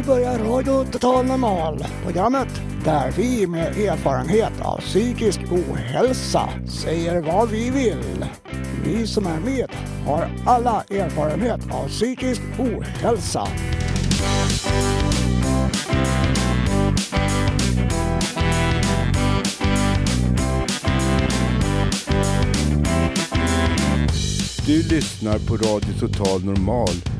[0.00, 2.48] Nu börjar Radio Total Normal, programmet
[2.84, 8.24] där vi med erfarenhet av psykisk ohälsa säger vad vi vill.
[8.84, 9.70] Vi som är med
[10.06, 13.48] har alla erfarenhet av psykisk ohälsa.
[24.66, 27.19] Du lyssnar på Radio Total Normal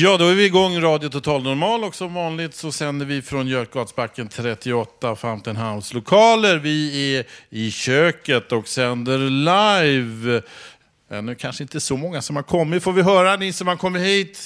[0.00, 3.48] Ja, då är vi igång Radio Total Normal och som vanligt så sänder vi från
[3.48, 6.56] Götgatsbacken 38 Fountain House-lokaler.
[6.58, 10.36] Vi är i köket och sänder live.
[10.36, 12.82] Äh, Ännu kanske inte så många som har kommit.
[12.82, 14.38] Får vi höra ni som har kommit hit?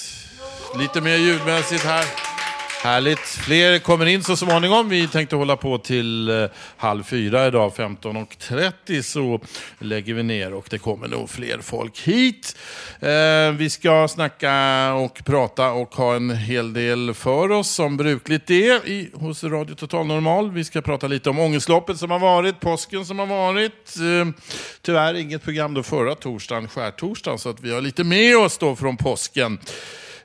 [0.79, 2.32] Lite mer ljudmässigt här.
[2.83, 3.19] Härligt.
[3.19, 4.89] Fler kommer in så småningom.
[4.89, 6.45] Vi tänkte hålla på till eh,
[6.77, 7.71] halv fyra idag.
[7.75, 9.39] 15.30 så
[9.79, 12.57] lägger vi ner och det kommer nog fler folk hit.
[12.99, 14.53] Eh, vi ska snacka
[14.93, 19.75] och prata och ha en hel del för oss som brukligt är i, hos Radio
[19.75, 20.51] Total Normal.
[20.51, 23.95] Vi ska prata lite om ångestloppet som har varit, påsken som har varit.
[23.97, 24.43] Eh,
[24.81, 28.75] tyvärr inget program då förra torsdagen, skärtorsdagen, så att vi har lite med oss då
[28.75, 29.59] från påsken.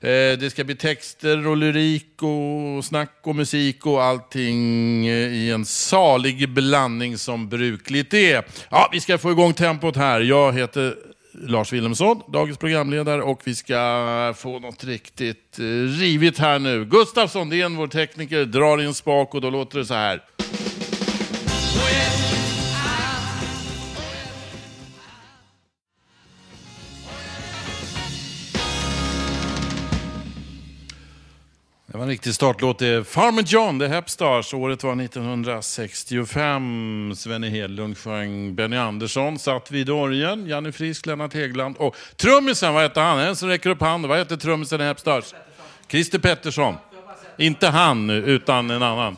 [0.01, 5.51] Eh, det ska bli texter och lyrik och snack och musik och allting eh, i
[5.51, 8.45] en salig blandning som brukligt är.
[8.71, 10.21] Ja, vi ska få igång tempot här.
[10.21, 10.95] Jag heter
[11.33, 15.63] Lars Wilhelmsson, dagens programledare och vi ska få något riktigt eh,
[16.01, 16.85] rivigt här nu.
[16.85, 19.95] Gustafsson, det är en vår tekniker, drar i en spak och då låter det så
[19.95, 20.23] här.
[31.91, 32.79] Det var en riktig startlåt.
[32.79, 34.55] Det är Farmer John, The Hep Stars.
[34.55, 37.13] Året var 1965.
[37.17, 40.47] Svenne Hedlund sjöng Benny Andersson, satt vid orgeln.
[40.47, 43.19] Janne Frisk, Lennart Hegland och trummisen, vad hette han?
[43.19, 44.09] En som räcker upp handen.
[44.09, 45.35] Vad hette trummisen i Hep Stars?
[45.89, 46.75] Christer Pettersson.
[47.37, 49.17] Inte han, utan en annan.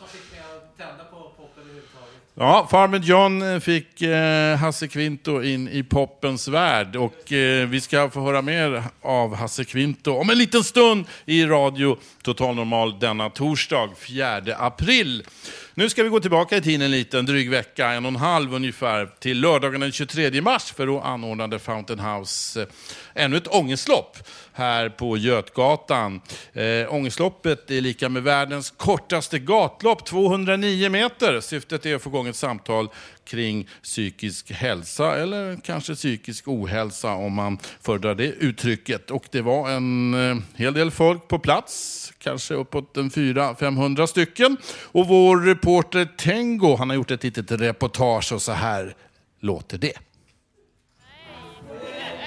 [2.41, 7.81] Ja, Farmer John eh, fick eh, Hasse Kvinto in i poppens värld och eh, vi
[7.81, 12.99] ska få höra mer av Hasse Kvinto om en liten stund i radio Total Normal
[12.99, 15.23] denna torsdag 4 april.
[15.73, 18.53] Nu ska vi gå tillbaka i tiden en liten dryg vecka, en och en halv
[18.53, 22.67] ungefär, till lördagen den 23 mars för då anordnade Fountain House eh,
[23.13, 24.17] ännu ett ångestlopp
[24.53, 26.21] här på Götgatan.
[26.53, 31.39] Eh, ångestloppet är lika med världens kortaste gatlopp, 209 meter.
[31.41, 32.89] Syftet är att få igång ett samtal
[33.25, 39.11] kring psykisk hälsa eller kanske psykisk ohälsa om man föredrar det uttrycket.
[39.11, 44.57] Och det var en eh, hel del folk på plats, kanske uppåt en 400-500 stycken.
[44.83, 48.95] Och vår reporter Tengo, han har gjort ett litet reportage och så här
[49.39, 49.97] låter det.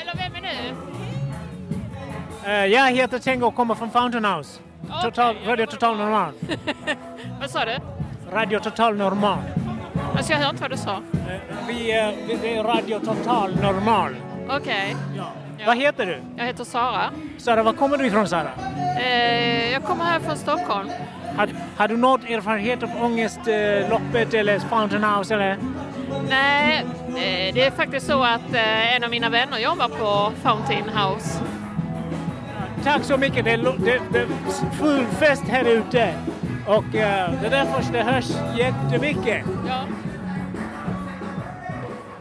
[0.01, 0.75] Eller vem är du?
[2.51, 4.61] Eh, jag heter Tengo och kommer från Fountain House.
[5.03, 6.33] Total, Radio Total Normal.
[7.41, 7.79] Vad sa du?
[8.33, 9.39] Radio Total Normal.
[10.17, 10.93] Alltså jag hör inte vad du sa.
[10.93, 14.17] Eh, vi, eh, vi, är Radio Total Normal.
[14.49, 14.97] Okej.
[15.17, 15.33] Ja.
[15.59, 15.65] Ja.
[15.67, 16.23] Vad heter du?
[16.37, 17.11] Jag heter Sara.
[17.39, 18.51] Sara, var kommer du ifrån Sara?
[19.01, 20.91] Eh, jag kommer här från Stockholm.
[21.37, 25.59] Har, har du något erfarenhet av ångestloppet eller Fountain House eller?
[26.29, 30.89] Nej, eh, det är faktiskt så att eh, en av mina vänner jobbar på Fountain
[30.89, 31.41] House.
[32.85, 33.45] Tack så mycket.
[33.45, 34.27] Det är, det, det är
[34.79, 36.15] full fest här ute.
[36.67, 39.45] Och eh, det är därför det hörs jättemycket.
[39.67, 39.87] Ja.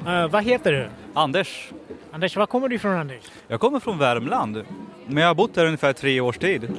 [0.07, 0.87] Eh, vad heter du?
[1.13, 1.69] Anders.
[2.11, 3.23] Anders, var kommer du ifrån Anders?
[3.47, 4.63] Jag kommer från Värmland,
[5.07, 6.71] men jag har bott här ungefär tre års tid.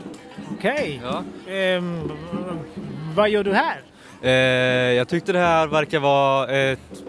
[0.59, 1.01] Okej.
[1.05, 1.23] Ja.
[1.53, 2.11] Ehm,
[3.15, 3.81] vad gör du här?
[4.23, 4.31] Eh,
[4.97, 7.05] jag tyckte det här verkar vara ett,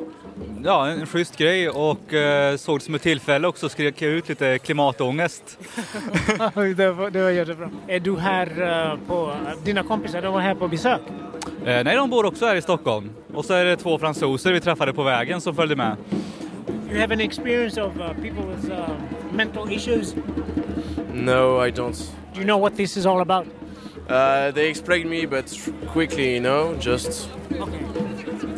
[0.65, 4.29] ja, en schysst grej och eh, såg det som ett tillfälle också skrek jag ut
[4.29, 5.59] lite klimatångest.
[6.77, 7.69] det, var, det var jättebra.
[7.87, 9.33] Är du här eh, på,
[9.63, 11.01] dina kompisar, de var här på besök?
[11.65, 13.09] Eh, nej, de bor också här i Stockholm.
[13.33, 15.97] Och så är det två fransoser vi träffade på vägen som följde med.
[16.89, 18.89] You have an experience of uh, people with uh,
[19.33, 20.15] mental issues?
[21.13, 22.11] No, I don't.
[22.33, 23.47] Do you know what this is all about?
[24.09, 25.59] Uh, they explained me, but
[25.93, 28.54] quickly, you know, just Okay.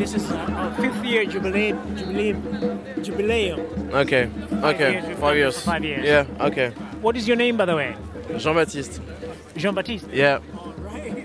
[0.00, 2.34] This is a fifth year jubilee, jubilee,
[3.04, 3.58] jubileum.
[3.92, 4.28] Okay.
[4.62, 4.92] Okay.
[4.92, 5.60] years, Five years.
[5.60, 6.04] five years.
[6.04, 6.46] Yeah.
[6.48, 6.70] Okay.
[7.02, 7.94] What is your name, by the way?
[8.38, 9.00] Jean-Baptiste.
[9.56, 10.06] Jean Baptiste.
[10.12, 10.38] Yeah.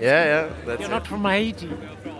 [0.02, 0.48] Yeah.
[0.66, 0.90] That's You're it.
[0.90, 1.70] not from Haiti.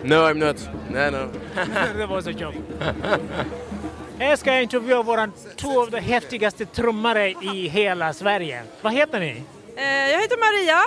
[0.05, 0.57] No, I'm not.
[0.91, 1.31] No, no.
[1.55, 2.55] that was a joke.
[4.19, 8.63] Här ska jag intervjua våran två av de häftigaste trummare i hela Sverige.
[8.83, 9.43] Vad heter ni?
[9.77, 10.81] Eh, Jag heter Maria.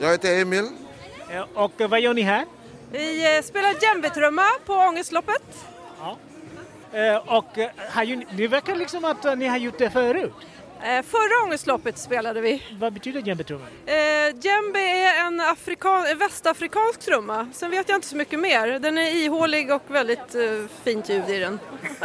[0.00, 0.64] Jag heter Emil.
[1.30, 2.44] Eh, Och vad gör ni här?
[2.92, 5.66] Vi eh, spelar djembetrumma på Ångestloppet.
[6.92, 10.32] Eh, Och eh, har ju, det verkar liksom att ni har gjort det förut.
[10.82, 12.62] Förra Ångestloppet spelade vi.
[12.80, 13.64] Vad betyder djembetrumma?
[14.42, 17.48] Djembe är en afrikan, en västafrikansk trumma.
[17.52, 18.78] Sen vet jag inte så mycket mer.
[18.78, 20.36] Den är ihålig och väldigt
[20.84, 21.58] fint ljud i den.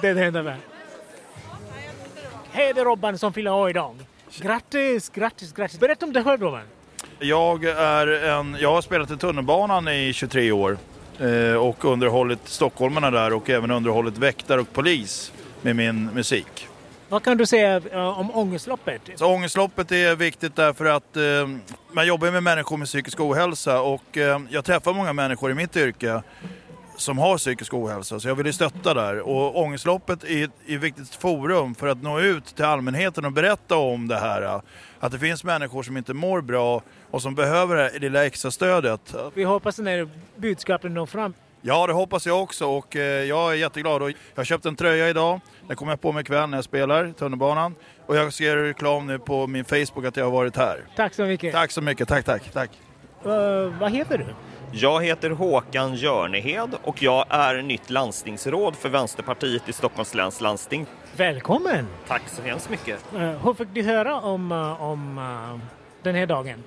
[0.00, 0.56] det är det enda med.
[2.50, 3.96] Hej, det är Robban som fyller år idag.
[4.40, 5.78] Grattis, grattis, grattis.
[5.80, 6.62] Berätta om dig själv Robban.
[7.20, 10.78] Jag, är en, jag har spelat i tunnelbanan i 23 år
[11.20, 15.32] eh, och underhållit stockholmarna där och även underhållit väktare och polis
[15.62, 16.68] med min musik.
[17.08, 19.02] Vad kan du säga eh, om Ångestloppet?
[19.16, 21.22] Så ångestloppet är viktigt därför att eh,
[21.92, 25.76] man jobbar med människor med psykisk ohälsa och eh, jag träffar många människor i mitt
[25.76, 26.22] yrke
[26.96, 29.20] som har psykisk ohälsa så jag vill stötta där.
[29.20, 33.32] Och ångestloppet är ett är ett viktigt forum för att nå ut till allmänheten och
[33.32, 34.60] berätta om det här.
[35.00, 39.14] Att det finns människor som inte mår bra och som behöver det lilla extra stödet.
[39.34, 41.34] Vi hoppas den här budskapen når fram.
[41.60, 44.02] Ja, det hoppas jag också och eh, jag är jätteglad.
[44.02, 45.40] Jag har köpt en tröja idag.
[45.66, 47.74] Den kommer jag på mig ikväll när jag spelar tunnelbanan.
[48.06, 50.84] Och jag ser reklam nu på min Facebook att jag har varit här.
[50.96, 51.52] Tack så mycket.
[51.54, 52.70] Tack så mycket, tack, tack, tack.
[53.24, 53.30] Eh,
[53.80, 54.26] vad heter du?
[54.72, 60.86] Jag heter Håkan Jörnehed och jag är nytt landstingsråd för Vänsterpartiet i Stockholms läns landsting.
[61.16, 61.86] Välkommen!
[62.08, 62.98] Tack så hemskt mycket.
[63.14, 65.68] Eh, hur fick du höra om, om eh,
[66.02, 66.64] den här dagen?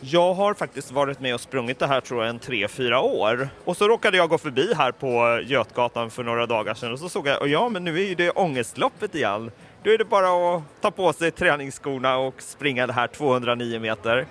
[0.00, 3.48] Jag har faktiskt varit med och sprungit det här tror jag en tre, fyra år.
[3.64, 7.08] Och så råkade jag gå förbi här på Götgatan för några dagar sedan och så
[7.08, 9.50] såg jag, och ja men nu är ju det ångestloppet igen.
[9.82, 14.26] Då är det bara att ta på sig träningsskorna och springa det här 209 meter.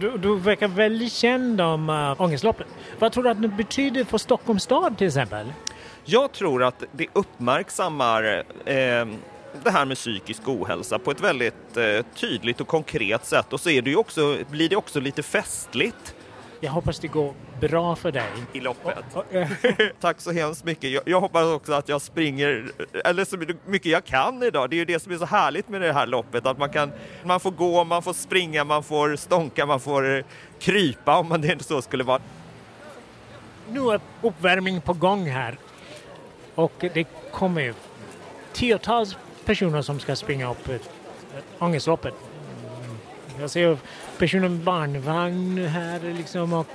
[0.00, 2.66] Du, du verkar väldigt känd om uh, Ångestloppet.
[2.98, 5.52] Vad tror du att det betyder för Stockholms stad till exempel?
[6.04, 9.06] Jag tror att det uppmärksammar eh,
[9.64, 13.70] det här med psykisk ohälsa på ett väldigt eh, tydligt och konkret sätt och så
[13.70, 16.14] är det ju också, blir det också lite festligt.
[16.60, 18.28] Jag hoppas det går bra för dig.
[18.52, 19.04] I loppet.
[19.30, 19.48] eh,
[20.00, 20.90] Tack så hemskt mycket.
[20.90, 22.70] Jag, jag hoppas också att jag springer,
[23.04, 23.36] eller så
[23.66, 24.70] mycket jag kan idag.
[24.70, 26.92] Det är ju det som är så härligt med det här loppet, att man kan,
[27.24, 30.24] man får gå, man får springa, man får stånka, man får eh,
[30.58, 32.20] krypa om man det inte så skulle vara.
[33.70, 35.58] Nu är uppvärmning på gång här.
[36.54, 37.74] Och det kommer
[38.52, 40.90] tiotals personer som ska springa upp ett,
[41.38, 42.14] ett Ångestloppet.
[42.84, 42.96] Mm.
[43.40, 43.78] Jag ser
[44.18, 46.66] personer med barnvagn här liksom och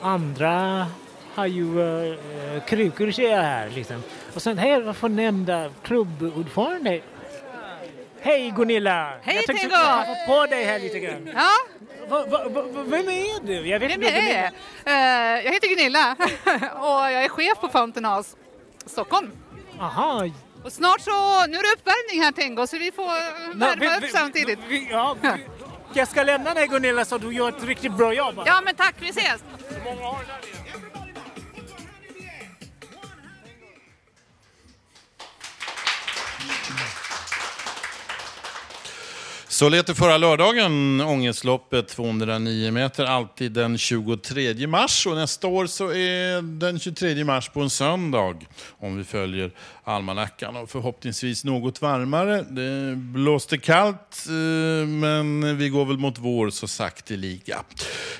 [0.00, 0.86] andra
[1.34, 2.16] har ju uh,
[2.66, 4.02] krukor ser jag här liksom.
[4.34, 7.00] Och sen här förnämnda klubbordförande.
[8.20, 9.18] Hej Gunilla!
[9.22, 11.30] Hej, jag tänkte jag får på dig här lite grann.
[11.34, 11.50] Ja,
[12.08, 13.68] Va, va, va, vem är du?
[13.68, 14.52] Jag vet vem inte är det?
[14.90, 16.16] Eh, jag heter Gunilla
[16.74, 18.36] och jag är chef på Fountain House
[18.86, 19.30] Stockholm.
[19.80, 20.24] Aha.
[20.64, 21.10] Och snart så,
[21.46, 23.06] nu är det uppvärmning här Tengo så vi får
[23.58, 24.58] värma vi- upp vi- samtidigt.
[24.68, 25.16] vi- ja,
[25.94, 28.42] Jag ska lämna dig Gunilla så du gör ett riktigt bra jobb.
[28.46, 29.42] Ja men tack, vi ses!
[39.58, 45.06] Så lät det förra lördagen, ångestloppet 209 meter, alltid den 23 mars.
[45.06, 48.34] Och nästa år så är den 23 mars på en söndag,
[48.78, 49.50] om vi följer
[49.84, 50.56] almanackan.
[50.56, 52.42] Och förhoppningsvis något varmare.
[52.42, 57.58] Det blåste kallt, eh, men vi går väl mot vår så sakteliga.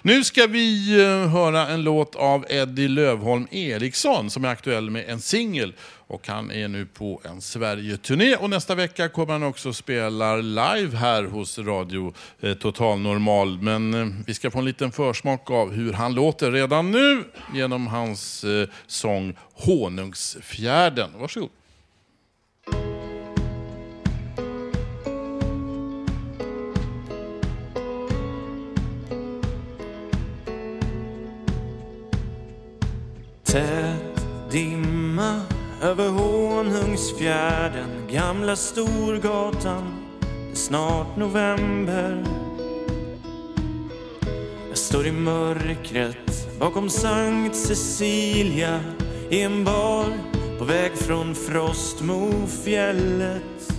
[0.03, 5.09] Nu ska vi eh, höra en låt av Eddie Lövholm Eriksson som är aktuell med
[5.09, 5.73] en singel.
[6.09, 10.97] Och han är nu på en Sverige-turné och nästa vecka kommer han också spela live
[10.97, 13.63] här hos Radio eh, Total Normal.
[13.63, 17.25] Men eh, vi ska få en liten försmak av hur han låter redan nu
[17.55, 21.11] genom hans eh, sång Honungsfjärden.
[21.19, 21.51] Varsågod.
[33.45, 33.88] Tell
[35.89, 39.95] över Honungsfjärden Gamla Storgatan.
[40.21, 42.25] Det är snart november.
[44.69, 48.81] Jag står i mörkret bakom Sankt Cecilia.
[49.31, 50.07] I en bar
[50.59, 53.73] på väg från Frostmofjället.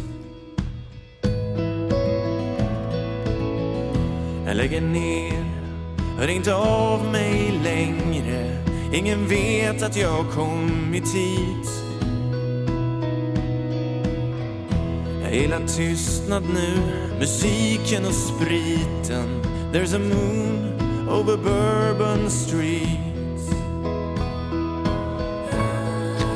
[4.45, 5.45] Jag lägger ner,
[6.17, 8.65] hör inte av mig längre.
[8.93, 11.88] Ingen vet att jag kommit hit.
[15.31, 16.81] Jag gillar tystnad nu,
[17.19, 19.41] musiken och spriten.
[19.73, 20.73] There's a moon
[21.09, 23.53] over Bourbon Street.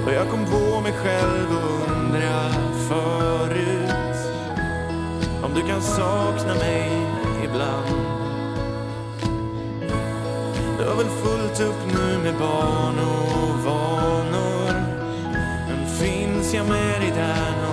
[0.05, 2.49] Och jag kom på mig själv och undra
[2.89, 4.17] förut
[5.43, 6.91] om du kan sakna mig
[7.43, 7.97] ibland.
[10.79, 14.73] Du har väl fullt upp nu med barn och vanor
[15.67, 17.72] Men finns jag med dig där någonstans?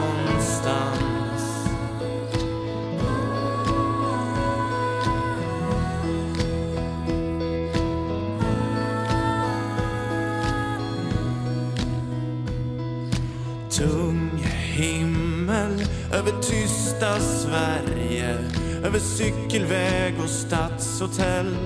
[17.01, 18.39] Tysta Sverige
[18.85, 21.57] Över cykelväg och stadshotell.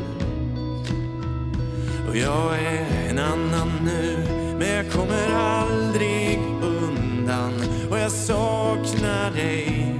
[2.09, 4.17] Och jag är en annan nu
[4.59, 7.53] Men jag kommer aldrig undan.
[7.91, 9.97] Och jag saknar dig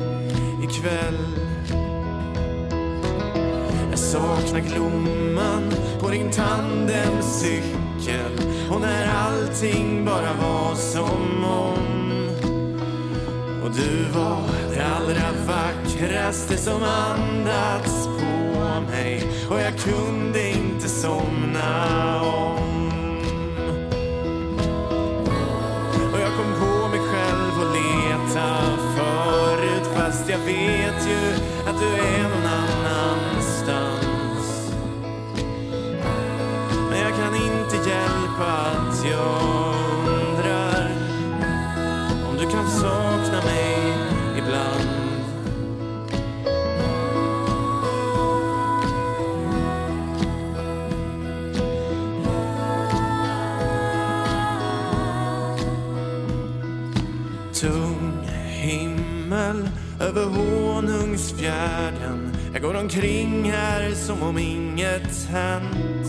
[0.63, 1.19] ikväll.
[3.91, 8.33] Jag saknar glomman på din tandemcykel
[8.71, 11.79] Och när allting bara var som om.
[13.65, 14.64] Och du var
[15.05, 19.23] allra vackraste som andats på mig.
[19.51, 22.89] Och jag kunde inte somna om.
[26.13, 28.61] Och jag kom på mig själv och leta
[28.97, 29.89] förut.
[29.97, 31.35] Fast jag vet ju
[31.69, 32.34] att du är
[61.45, 62.37] fjärden.
[62.53, 66.07] Jag går omkring här som om inget hänt.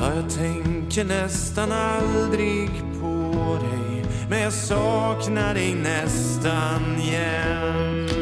[0.00, 8.15] Ja, jag tänker nästan aldrig på dig Men jag saknar dig nästan jämt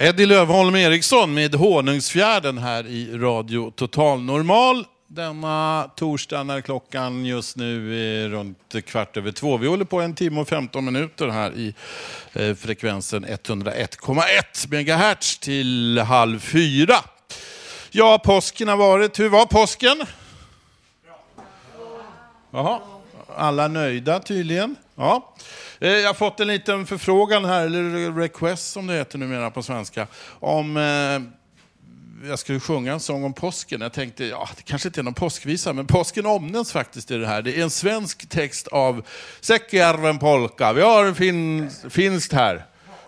[0.00, 4.86] Eddie Lövholm Eriksson med Honungsfjärden här i Radio Total Normal.
[5.06, 9.56] Denna torsdag när klockan just nu är runt kvart över två.
[9.56, 11.74] Vi håller på en timme och 15 minuter här i
[12.32, 16.96] eh, frekvensen 101,1 megahertz till halv fyra.
[17.90, 19.20] Ja, påsken har varit.
[19.20, 20.02] Hur var påsken?
[22.50, 22.80] Jaha,
[23.36, 24.76] alla nöjda tydligen.
[24.94, 25.34] Ja.
[25.80, 29.62] Eh, jag har fått en liten förfrågan här, eller request som det heter numera på
[29.62, 30.06] svenska,
[30.40, 33.80] om eh, jag skulle sjunga en sång om påsken.
[33.80, 37.26] Jag tänkte, ja, det kanske inte är någon påskvisa, men påsken omnämns faktiskt i det
[37.26, 37.42] här.
[37.42, 39.04] Det är en svensk text av
[39.40, 40.72] Säckjärven polka.
[40.72, 42.64] Vi har en fin, finst här.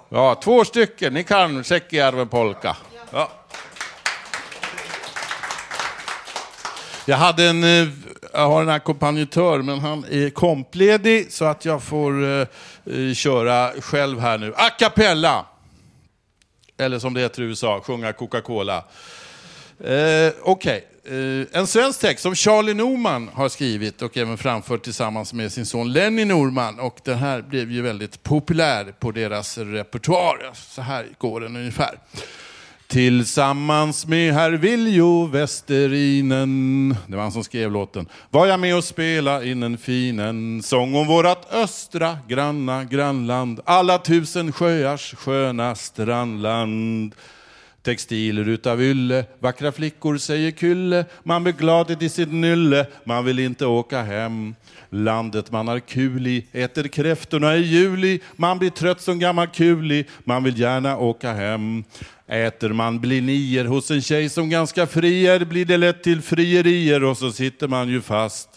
[0.09, 2.77] Ja, två stycken, ni kan Säckjärven polka.
[3.13, 3.31] Ja.
[7.05, 7.89] Jag hade en, eh,
[8.33, 12.47] jag har en ackompanjatör, men han är kompledig så att jag får eh,
[12.87, 14.55] eh, köra själv här nu.
[14.57, 15.47] A cappella!
[16.79, 18.85] Eller som det heter i USA, sjunga Coca-Cola.
[19.85, 25.33] Eh, Okej, eh, en svensk text som Charlie Norman har skrivit och även framfört tillsammans
[25.33, 26.81] med sin son Lenny Norman.
[26.81, 30.51] Och den här blev ju väldigt populär på deras repertoar.
[30.55, 31.99] Så här går den ungefär.
[32.91, 38.85] Tillsammans med herr Viljo Westerinen, det var han som skrev låten, var jag med och
[38.85, 47.15] spela in en finen sång om vårat östra granna grannland, alla tusen sjöars sköna strandland.
[47.83, 53.39] Textiler utav ylle, vackra flickor säger kylle, man blir glad i sitt nylle, man vill
[53.39, 54.55] inte åka hem.
[54.91, 60.05] Landet man har kul i, äter kräftorna i juli, man blir trött som gammal kuli,
[60.25, 61.85] man vill gärna åka hem.
[62.31, 67.05] Äter man blinier hos en tjej som ganska fri är blir det lätt till frierier
[67.05, 68.49] och så sitter man ju fast.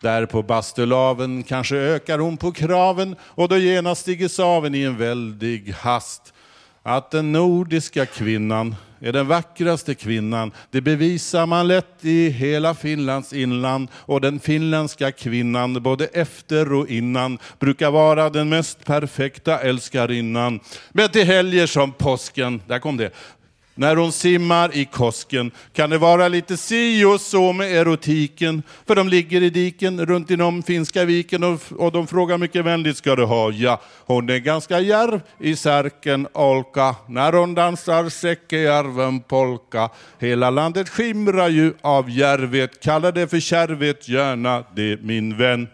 [0.00, 4.96] Där på bastulaven kanske ökar hon på kraven och då genast stiger saven i en
[4.96, 6.34] väldig hast
[6.82, 10.52] att den nordiska kvinnan är den vackraste kvinnan.
[10.70, 16.88] Det bevisar man lätt i hela Finlands inland och den finländska kvinnan, både efter och
[16.88, 20.60] innan, brukar vara den mest perfekta älskarinnan.
[20.92, 23.10] Men till helger som påsken, där kom det,
[23.80, 28.62] när hon simmar i kosken kan det vara lite si och så med erotiken.
[28.86, 32.96] För de ligger i diken runt inom Finska viken och, och de frågar mycket vänligt
[32.96, 33.50] ska du ha?
[33.50, 39.90] Ja, hon är ganska järv i särken Olka när hon dansar Säckejärven polka.
[40.18, 45.68] Hela landet skimrar ju av järvet, kalla det för kärvet gärna det min vän.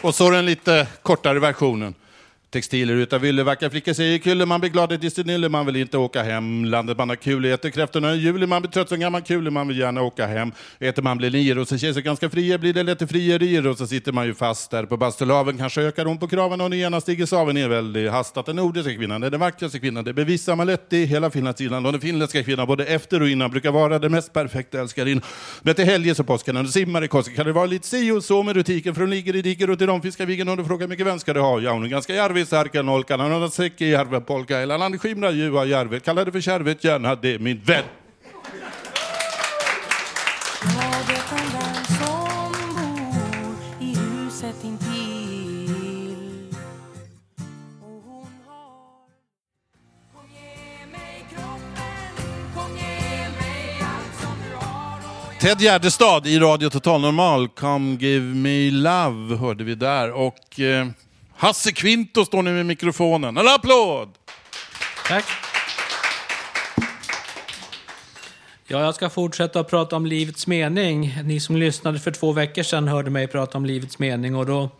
[0.00, 1.94] Och så den lite kortare versionen.
[2.50, 6.22] Textiler utav vackra flickor säger kulle, man blir glad i sin man vill inte åka
[6.22, 6.64] hem.
[6.64, 9.50] Landet man har kul i, äter kräftorna i juli, man blir trött som gammal kul,
[9.50, 10.52] man vill gärna åka hem.
[10.78, 13.78] Äter man blir lier och så känns det ganska fria, blir det lätt frierier och
[13.78, 15.58] så sitter man ju fast där på Bastulaven.
[15.58, 18.46] Kanske ökar hon på kraven och den ena stiger saven är väldigt hastat.
[18.46, 20.04] den nordiska kvinnan är den vackraste kvinnan.
[20.04, 23.28] Det bevisar man lätt i hela Finlands inland och den finländska kvinnan både efter och
[23.28, 25.20] innan brukar vara den mest perfekta älskarin.
[25.62, 28.10] Men till helger så påsken när du simmar i kosken kan det vara lite si
[28.10, 30.64] och så med rutiken för hon ligger i diker och till de fiskar och du
[30.64, 31.60] frågar mycket vän ska du ha?
[31.60, 35.00] Ja, hon är ganska järvig Sarkan Olkan, han har säck i järven polka, hela landet
[35.00, 36.04] skimrar ju av järvet.
[36.04, 37.84] Kalla det för kärvet gärna, det är min vän.
[55.40, 60.12] Ted Gärdestad i Radio Total Normal, Come Give Me Love hörde vi där.
[60.12, 60.86] Och eh,
[61.40, 63.36] Hasse Kvinto står nu med mikrofonen.
[63.36, 64.08] En applåd!
[65.08, 65.24] Tack.
[68.66, 71.18] Ja, jag ska fortsätta att prata om livets mening.
[71.24, 74.70] Ni som lyssnade för två veckor sedan hörde mig prata om livets mening och då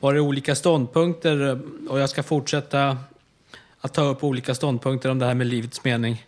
[0.00, 2.98] var det olika ståndpunkter och jag ska fortsätta
[3.80, 6.26] att ta upp olika ståndpunkter om det här med livets mening.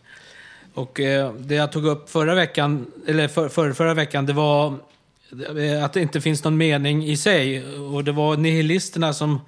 [0.75, 4.75] Och eh, det jag tog upp förra veckan, eller för, för, förra veckan, det var
[5.33, 7.65] Eh, att det inte finns någon mening i sig.
[7.65, 9.41] Och det var nihilisterna som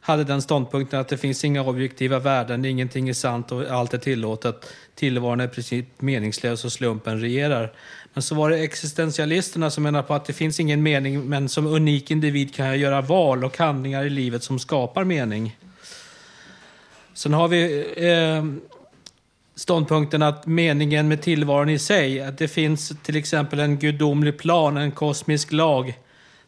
[0.00, 3.98] hade den ståndpunkten att det finns inga objektiva värden, ingenting är sant och allt är
[3.98, 4.72] tillåtet.
[4.94, 7.72] Tillvaron är i princip meningslös och slumpen regerar.
[8.14, 11.66] Men så var det existentialisterna som menar på att det finns ingen mening men som
[11.66, 15.58] unik individ kan jag göra val och handlingar i livet som skapar mening.
[17.14, 18.44] Sen har vi eh,
[19.56, 24.76] ståndpunkten att meningen med tillvaron i sig, att det finns till exempel en gudomlig plan,
[24.76, 25.94] en kosmisk lag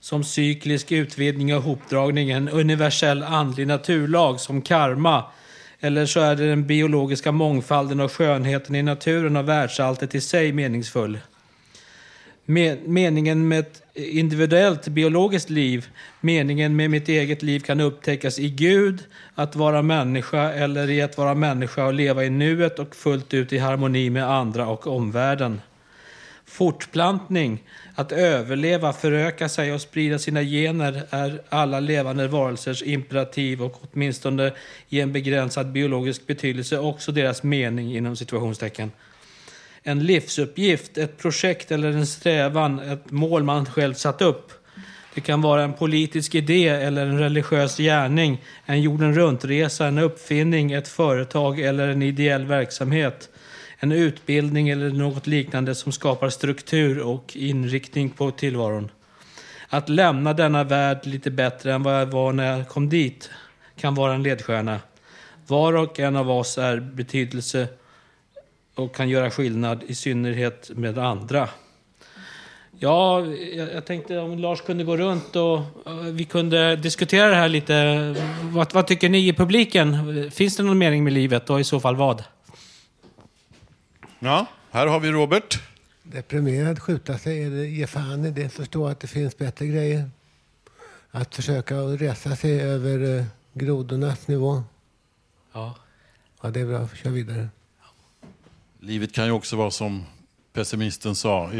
[0.01, 5.25] som cyklisk utvidgning och hopdragning, en universell andlig naturlag som karma.
[5.81, 10.53] Eller så är det den biologiska mångfalden och skönheten i naturen och världsalltet i sig
[10.53, 11.19] meningsfull.
[12.51, 15.87] Meningen med ett individuellt biologiskt liv,
[16.21, 21.19] meningen med mitt eget liv kan upptäckas i Gud, att vara människa eller i att
[21.19, 25.61] vara människa och leva i nuet och fullt ut i harmoni med andra och omvärlden.
[26.47, 27.63] Fortplantning,
[27.95, 34.53] att överleva, föröka sig och sprida sina gener är alla levande varelsers imperativ och åtminstone
[34.89, 38.91] i en begränsad biologisk betydelse också deras mening inom situationstecken.
[39.83, 44.53] En livsuppgift, ett projekt eller en strävan, ett mål man själv satt upp.
[45.15, 50.73] Det kan vara en politisk idé eller en religiös gärning, en jorden runt-resa, en uppfinning,
[50.73, 53.31] ett företag eller en ideell verksamhet
[53.79, 58.91] en utbildning eller något liknande som skapar struktur och inriktning på tillvaron.
[59.69, 63.31] Att lämna denna värld lite bättre än vad jag var när jag kom dit
[63.77, 64.81] kan vara en ledstjärna.
[65.47, 67.69] Var och en av oss är betydelse
[68.79, 71.49] och kan göra skillnad, i synnerhet med andra.
[72.79, 75.61] Ja, jag jag tänkte om Lars kunde gå runt och
[76.13, 78.15] vi kunde diskutera det här lite.
[78.43, 80.31] Vad, vad tycker ni i publiken?
[80.31, 82.25] Finns det någon mening med livet och i så fall vad?
[84.19, 85.63] Ja, här har vi Robert.
[86.03, 90.11] Deprimerad, skjuta sig, eller ge fan i det, förstå att det finns bättre grejer.
[91.11, 94.63] Att försöka resa sig över eh, grodornas nivå.
[95.53, 95.75] Ja.
[96.43, 96.89] Ja, det är bra.
[97.03, 97.49] Kör vidare.
[98.81, 100.05] Livet kan ju också vara som
[100.53, 101.51] pessimisten sa.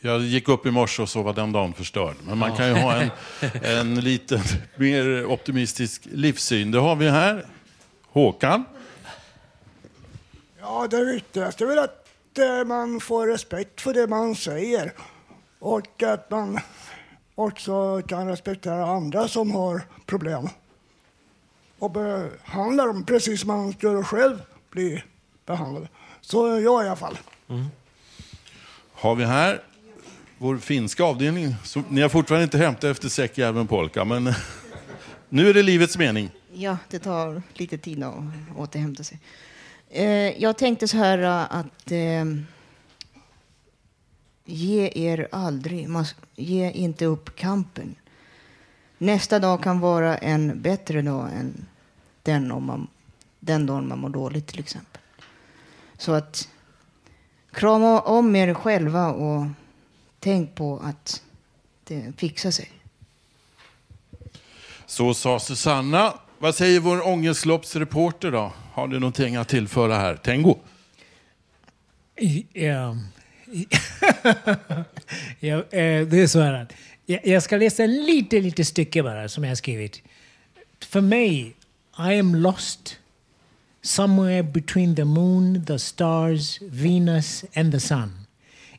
[0.00, 2.16] Jag gick upp i morse och så var den dagen förstörd.
[2.26, 3.10] Men man kan ju ha en,
[3.62, 4.42] en lite
[4.76, 6.70] mer optimistisk livssyn.
[6.70, 7.46] Det har vi här.
[8.02, 8.64] Håkan.
[10.60, 14.92] Ja, det viktigaste är väl att eh, man får respekt för det man säger
[15.58, 16.60] och att man
[17.34, 20.48] också kan respektera andra som har problem
[21.78, 25.02] och behandla dem precis som man skulle själv bli
[25.46, 25.88] behandlad.
[26.26, 27.18] Så är jag i alla fall.
[28.92, 29.62] Har vi här
[30.38, 31.54] vår finska avdelning.
[31.64, 34.34] Så, ni har fortfarande inte hämtat efter Säckjärven Polka, men
[35.28, 36.30] Nu är det livets mening.
[36.52, 38.14] Ja, det tar lite tid att
[38.56, 39.18] återhämta sig.
[39.90, 42.24] Eh, jag tänkte så här eh, att eh,
[44.44, 46.04] ge er aldrig, man,
[46.36, 47.94] ge inte upp kampen.
[48.98, 51.66] Nästa dag kan vara en bättre dag än
[52.22, 52.88] den, om man,
[53.40, 55.00] den dagen man mår dåligt till exempel.
[55.98, 56.48] Så att
[57.52, 59.46] krama om er själva och
[60.20, 61.22] tänk på att
[61.84, 62.70] det fixar sig.
[64.86, 66.14] Så sa Susanna.
[66.38, 68.52] Vad säger vår ångestloppsreporter då?
[68.72, 70.16] Har du någonting att tillföra här?
[70.16, 70.58] Tengo?
[72.52, 72.96] Ja,
[75.40, 76.72] ja, eh, det är så här att
[77.06, 80.02] jag, jag ska läsa en lite, lite stycke bara som jag har skrivit.
[80.80, 81.54] För mig,
[81.98, 82.98] I am lost
[83.86, 88.26] somewhere between the moon, the stars, Venus and the sun.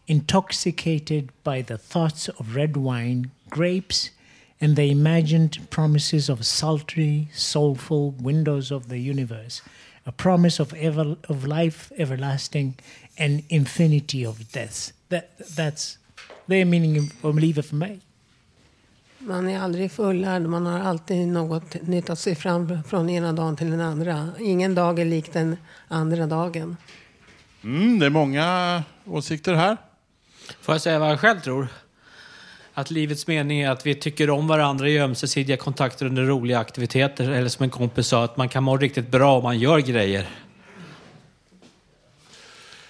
[0.07, 4.11] Intoxicated by the thoughts of red wine, grapes,
[4.59, 9.61] and the imagined promises of sultry, soulful windows of the universe,
[10.05, 12.75] a promise of ever of life everlasting
[13.17, 14.91] and infinity of death.
[15.09, 15.97] That, that's
[16.47, 18.06] their meaning om livet för mig.
[19.19, 20.41] Man är aldrig fullärd.
[20.41, 24.29] Man har alltid något nytt att se fram från ena dagen till den andra.
[24.39, 26.77] Ingen dag är lik den andra dagen.
[27.63, 29.77] Mm, det är många åsikter här.
[30.61, 31.67] Får jag säga vad jag själv tror?
[32.73, 37.29] Att livets mening är att vi tycker om varandra i ömsesidiga kontakter under roliga aktiviteter.
[37.29, 40.29] Eller som en kompis sa, att man kan må riktigt bra om man gör grejer.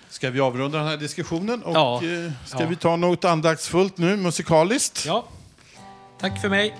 [0.09, 1.63] Ska vi avrunda den här diskussionen?
[1.63, 1.95] Och Ja.
[2.03, 2.67] eh, ska Ja.
[2.69, 5.03] vi ta något andaktsfullt nu, musikaliskt?
[5.05, 5.25] Ja.
[6.19, 6.75] Tack för mig.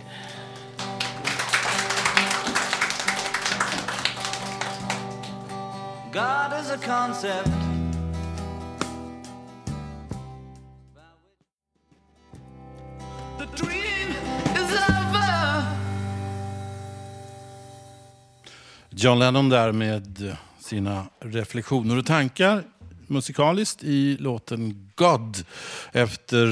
[6.14, 7.50] God is a concept.
[13.38, 14.10] The dream
[14.56, 15.64] is over.
[18.90, 22.64] John Lennon där med sina reflektioner och tankar
[23.10, 25.38] musikaliskt i låten God
[25.92, 26.46] efter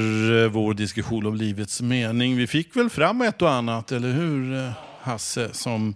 [0.44, 2.36] eh, vår diskussion om livets mening.
[2.36, 5.94] Vi fick väl fram ett och annat, eller hur eh, Hasse, som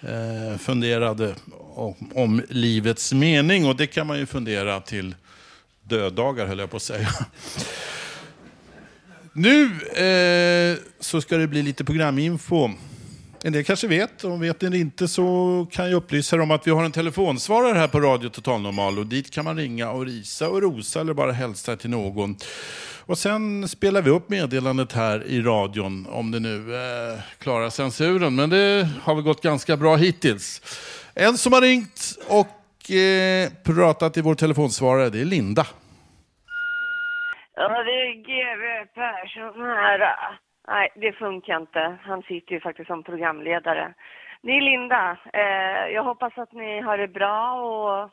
[0.00, 1.34] eh, funderade
[1.74, 5.14] om, om livets mening och det kan man ju fundera till
[5.82, 7.08] döddagar höll jag på att säga.
[9.32, 9.64] Nu
[10.04, 12.70] eh, så ska det bli lite programinfo.
[13.44, 16.66] En del kanske vet, och vet ni inte så kan jag upplysa er om att
[16.66, 20.06] vi har en telefonsvarare här på Radio Total Normal och dit kan man ringa och
[20.06, 22.36] risa och rosa eller bara hälsa till någon.
[23.06, 28.34] Och sen spelar vi upp meddelandet här i radion om det nu eh, klarar censuren,
[28.34, 30.62] men det har väl gått ganska bra hittills.
[31.14, 35.66] En som har ringt och eh, pratat i vår telefonsvarare, det är Linda.
[37.56, 40.00] Ja, det är GW Persson här.
[40.68, 41.96] Nej, det funkar inte.
[42.02, 43.94] Han sitter ju faktiskt som programledare.
[44.42, 45.16] Det är Linda.
[45.32, 48.10] Eh, jag hoppas att ni har det bra och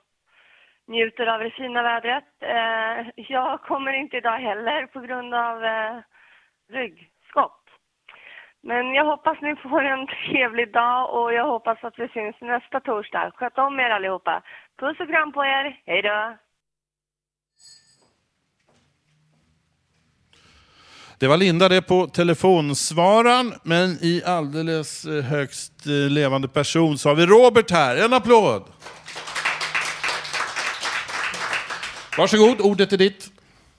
[0.87, 2.23] njuter av det fina vädret.
[2.39, 5.97] Eh, jag kommer inte idag heller på grund av eh,
[6.69, 7.63] ryggskott.
[8.63, 12.79] Men jag hoppas ni får en trevlig dag och jag hoppas att vi syns nästa
[12.79, 13.31] torsdag.
[13.35, 14.41] Sköt om er allihopa.
[14.79, 15.81] Puss och kram på er.
[15.85, 16.37] Hej då!
[21.19, 27.09] Det var Linda det på telefonsvaran, men i alldeles eh, högst eh, levande person så
[27.09, 27.95] har vi Robert här.
[27.95, 28.63] En applåd!
[32.17, 33.31] Varsågod, ordet är ditt.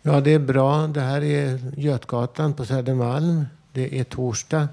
[0.02, 0.86] Ja, det är bra.
[0.86, 3.44] Det här är Götgatan på Södermalm.
[3.72, 4.68] Det är torsdag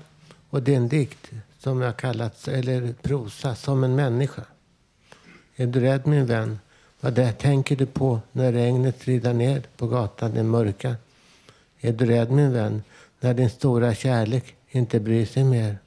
[0.49, 4.41] och det är en dikt som jag kallat, eller prosa, som en människa.
[5.55, 6.59] Är du rädd min vän?
[6.99, 10.95] Vad det tänker du på när regnet strider ner på gatan den mörka?
[11.85, 12.83] Är du rädd min vän
[13.19, 15.77] när din stora kärlek inte bryr sig mer?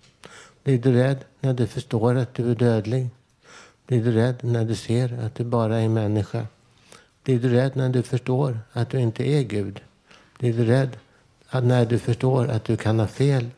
[0.65, 3.09] Blir du rädd när du förstår att du är dödlig?
[3.87, 6.47] Blir du rädd när du ser att du bara är människa?
[7.25, 9.81] Blir du rädd när du förstår att du inte är Gud?
[10.39, 10.97] Blir du rädd
[11.63, 13.51] när du förstår att du kan ha fel?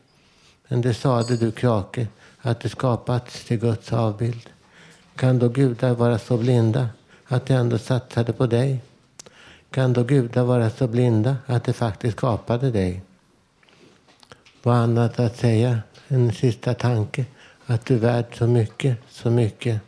[0.67, 2.07] Men det sade du krake,
[2.41, 4.49] att du skapats till Guds avbild.
[5.15, 6.89] Kan då gudar vara så blinda
[7.27, 8.79] att de ändå satsade på dig?
[9.71, 13.01] Kan då gudar vara så blinda att de faktiskt skapade dig?
[14.63, 17.25] Vad annat att säga, en sista tanke,
[17.65, 19.81] att du är värd så mycket, så mycket.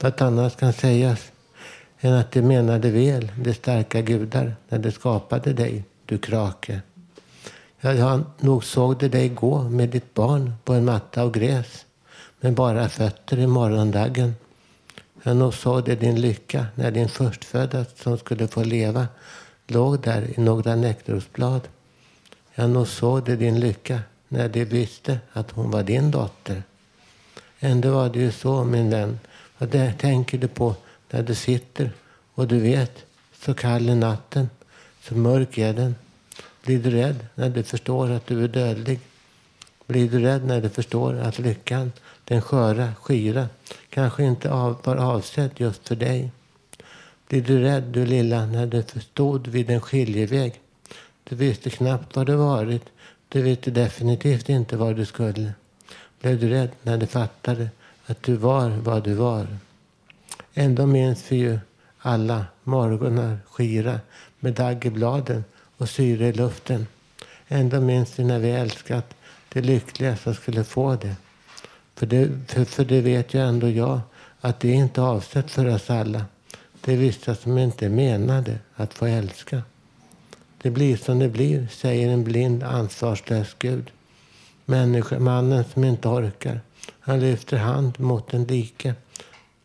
[0.00, 1.32] Vad annat kan sägas
[2.00, 6.80] än att de menade väl, de starka gudar, när de skapade dig, du krake.
[7.80, 11.86] Ja, nog såg de dig gå med ditt barn på en matta av gräs,
[12.40, 14.34] med bara fötter i morgondagen.
[15.26, 19.06] Ja, nog såg de din lycka när din förstfödda som skulle få leva
[19.66, 21.68] låg där i några näckrosblad.
[22.54, 26.62] Ja, nog såg de din lycka när de visste att hon var din dotter.
[27.60, 29.20] Ändå var det ju så, min vän.
[29.58, 30.74] Vad det tänker du på
[31.10, 31.92] när du sitter
[32.34, 33.04] och du vet,
[33.40, 34.50] så kall är natten,
[35.02, 35.94] så mörk är den.
[36.62, 39.00] Blir du rädd när du förstår att du är dödlig?
[39.86, 41.92] Blir du rädd när du förstår att lyckan,
[42.24, 43.48] den sköra, skira,
[43.94, 46.30] kanske inte av, var avsedd just för dig?
[47.28, 50.60] Blir du rädd, du lilla, när du förstod vid en skiljeväg?
[51.24, 52.82] Du visste knappt var du varit.
[53.28, 55.52] Du visste definitivt inte var du skulle.
[56.20, 57.68] Blev du rädd när du fattade
[58.06, 59.46] att du var vad du var?
[60.54, 61.58] Ändå minns vi ju
[61.98, 64.00] alla morgonar skira
[64.40, 65.44] med dagg i bladen
[65.76, 66.86] och syre i luften.
[67.48, 69.14] Ändå minns vi när vi älskat
[69.48, 71.16] det lyckliga som skulle få det.
[71.94, 74.00] För det, för, för det vet ju ändå jag
[74.40, 76.24] att det är inte avsett för oss alla.
[76.80, 79.62] Det är vissa som inte är menade att få älska.
[80.62, 83.90] Det blir som det blir, säger en blind, ansvarslös Gud.
[84.64, 86.60] Människa, mannen som inte orkar.
[87.00, 88.94] Han lyfter hand mot en dike.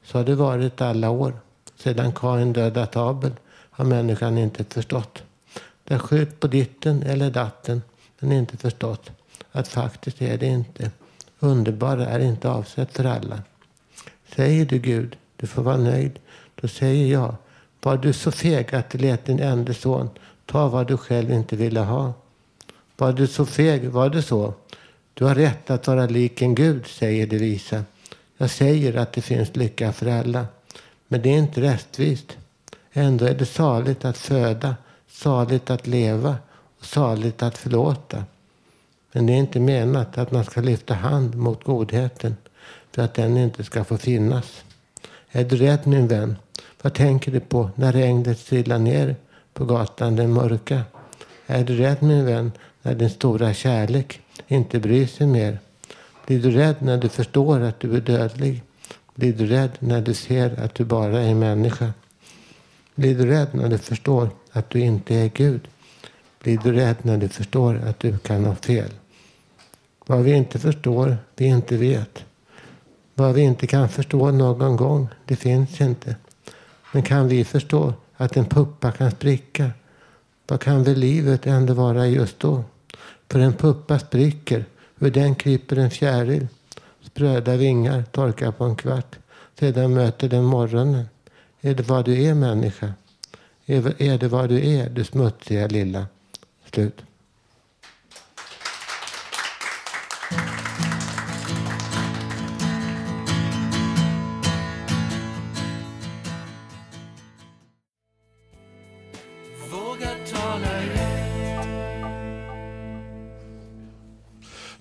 [0.03, 1.33] Så har det varit alla år.
[1.75, 5.23] Sedan Kain dödat Abel har människan inte förstått.
[5.83, 7.81] Den skjutit på ditten eller datten,
[8.19, 9.11] men inte förstått
[9.51, 10.91] att faktiskt är det inte.
[11.39, 13.41] Underbara är inte avsett för alla.
[14.35, 16.19] Säger du Gud, du får vara nöjd.
[16.55, 17.35] Då säger jag,
[17.81, 20.09] var du så feg att du lät din enda son
[20.45, 22.13] ta vad du själv inte ville ha?
[22.97, 24.53] Var du så feg, var det så?
[25.13, 27.83] Du har rätt att vara lik en Gud, säger de visa.
[28.37, 30.45] Jag säger att det finns lycka för alla.
[31.07, 32.37] Men det är inte rättvist.
[32.93, 34.75] Ändå är det saligt att föda,
[35.07, 36.37] saligt att leva
[36.79, 38.23] och saligt att förlåta.
[39.11, 42.35] Men det är inte menat att man ska lyfta hand mot godheten
[42.91, 44.63] för att den inte ska få finnas.
[45.31, 46.35] Är du rädd min vän?
[46.81, 49.15] Vad tänker du på när regnet trillar ner
[49.53, 50.81] på gatan den mörka?
[51.47, 55.59] Är du rädd min vän när din stora kärlek inte bryr sig mer?
[56.25, 58.63] Blir du rädd när du förstår att du är dödlig?
[59.15, 61.93] Blir du rädd när du ser att du bara är människa?
[62.95, 65.67] Blir du rädd när du förstår att du inte är Gud?
[66.39, 68.91] Blir du rädd när du förstår att du kan ha fel?
[70.05, 72.25] Vad vi inte förstår, vi inte vet.
[73.15, 76.15] Vad vi inte kan förstå någon gång, det finns inte.
[76.93, 79.71] Men kan vi förstå att en puppa kan spricka?
[80.47, 82.63] Vad kan väl livet ändå vara just då?
[83.29, 84.65] För en puppa spricker,
[84.99, 86.47] ur den kryper en fjäril.
[87.01, 89.15] Spröda vingar torkar på en kvart.
[89.59, 91.05] Sedan möter den morgonen.
[91.61, 92.93] Är det vad du är människa?
[93.65, 96.05] Är det vad du är, du smutsiga lilla?
[96.73, 97.03] Slut.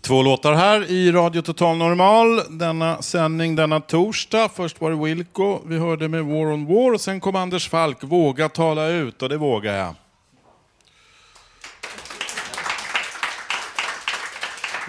[0.01, 4.49] Två låtar här i Radio Total Normal denna sändning denna torsdag.
[4.55, 8.05] Först var det Wilco vi hörde med War on War och sen kom Anders Falk,
[8.05, 9.95] Våga tala ut och det vågar jag.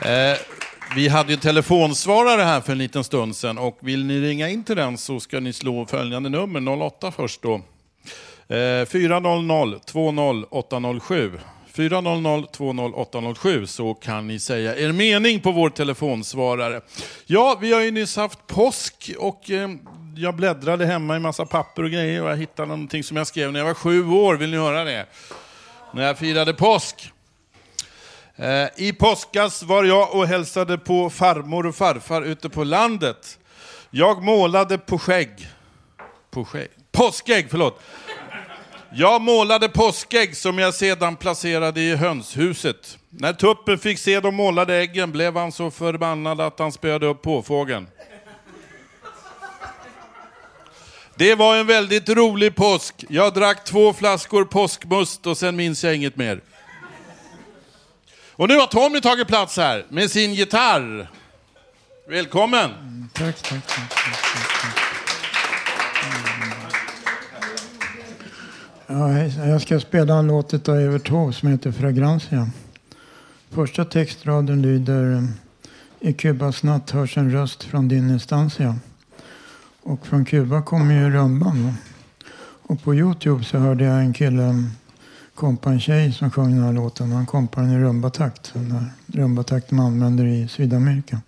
[0.05, 0.38] Eh,
[0.95, 4.49] vi hade ju en telefonsvarare här för en liten stund sedan och vill ni ringa
[4.49, 7.62] in till den så ska ni slå följande nummer, 08 först då.
[8.55, 11.39] Eh, 400 20807.
[11.73, 16.81] 400 20807 så kan ni säga er mening på vår telefonsvarare.
[17.25, 19.69] Ja, vi har ju nyss haft påsk och eh,
[20.15, 23.51] jag bläddrade hemma i massa papper och grejer och jag hittade någonting som jag skrev
[23.51, 24.35] när jag var sju år.
[24.35, 25.05] Vill ni höra det?
[25.93, 27.12] När jag firade påsk.
[28.41, 33.39] Eh, I påskas var jag och hälsade på farmor och farfar ute på landet.
[33.89, 35.47] Jag målade på skägg.
[36.32, 36.67] På skägg?
[36.91, 37.82] Påskägg, förlåt.
[38.91, 42.97] Jag målade påskägg som jag sedan placerade i hönshuset.
[43.10, 47.21] När tuppen fick se de målade äggen blev han så förbannad att han spöade upp
[47.21, 47.88] påfågeln.
[51.15, 53.06] Det var en väldigt rolig påsk.
[53.10, 56.41] Jag drack två flaskor påskmust och sen minns jag inget mer.
[58.39, 61.10] Och nu har Tommy tagit plats här med sin gitarr.
[62.10, 62.69] Välkommen!
[63.13, 63.89] Tack, tack, tack.
[63.89, 64.13] tack,
[64.62, 64.80] tack.
[68.88, 72.49] Ja, jag ska spela en låt av Evert Taube som heter Fragrantia.
[73.49, 75.28] Första textraden lyder
[75.99, 78.75] I Kubas natt hörs en röst från din instansia.
[79.84, 81.73] Och från Kuba kommer ju rumban.
[82.62, 84.63] Och på Youtube så hörde jag en kille
[85.39, 87.12] kompa en tjej som sjöng den här låten.
[87.12, 88.52] Han kompar den i rumbatakt.
[88.54, 88.86] Den där
[89.21, 91.21] rumbatakten man använder i Sydamerika.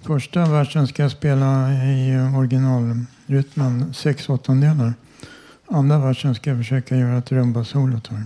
[0.00, 4.94] Första versen ska jag spela i originalrytmen, sex åttondelar.
[5.66, 8.24] Andra versen ska jag försöka göra ett rumbasolot här.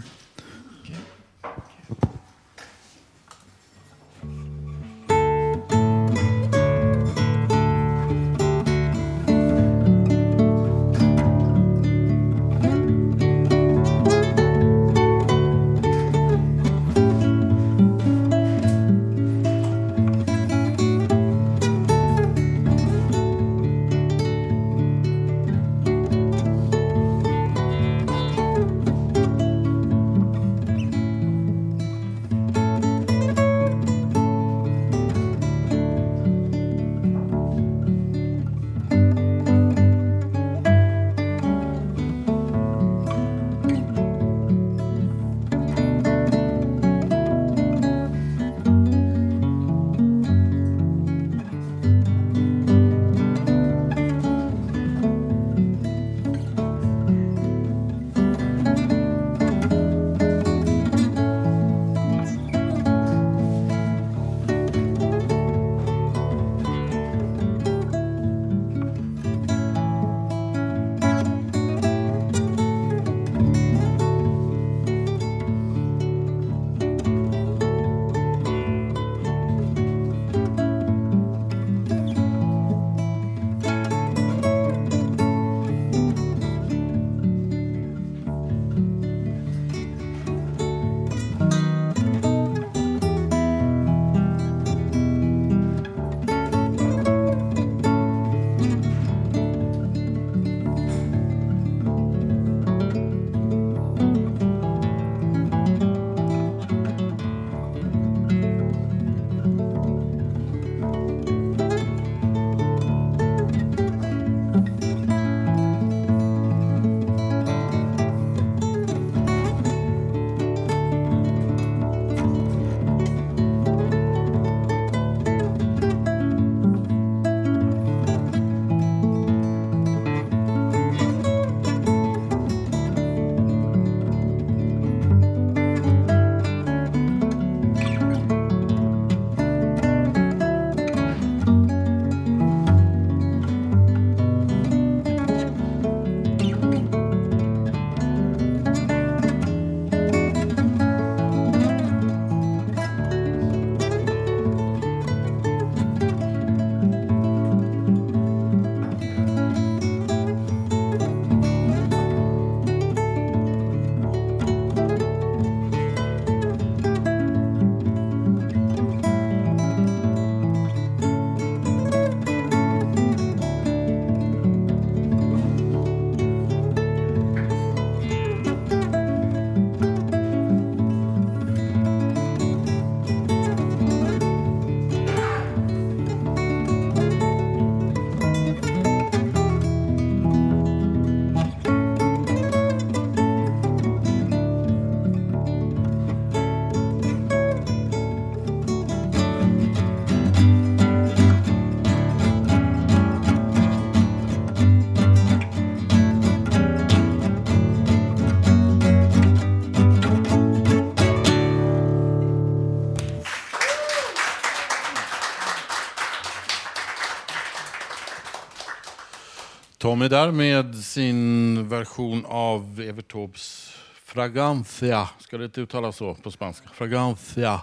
[219.91, 223.73] Tommy där med sin version av Evert Taubes
[224.05, 225.09] Fragancia.
[225.19, 226.69] Ska det inte uttalas så på spanska?
[226.75, 227.61] Fragancia.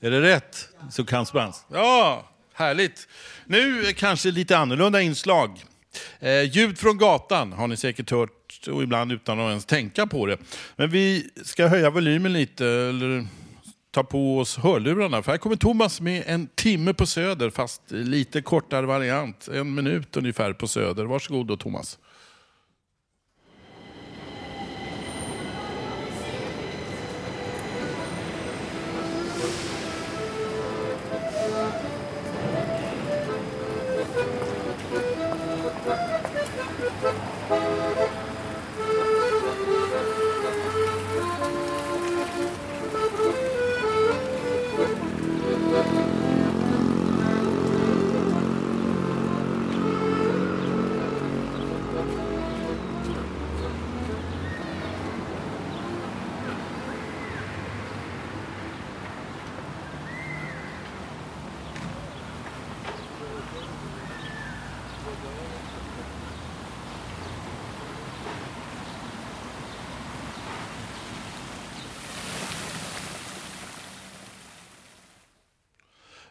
[0.00, 0.68] Är det rätt?
[0.90, 1.64] Så kan spanska.
[1.72, 3.08] Ja, härligt.
[3.46, 5.64] Nu kanske lite annorlunda inslag.
[6.20, 10.26] Eh, ljud från gatan har ni säkert hört och ibland utan att ens tänka på
[10.26, 10.38] det.
[10.76, 13.26] Men vi ska höja volymen lite, eller
[13.98, 15.22] ta på oss hörlurarna.
[15.22, 19.48] För här kommer Thomas med en timme på Söder, fast lite kortare variant.
[19.48, 21.04] En minut ungefär på Söder.
[21.04, 21.98] Varsågod då Thomas.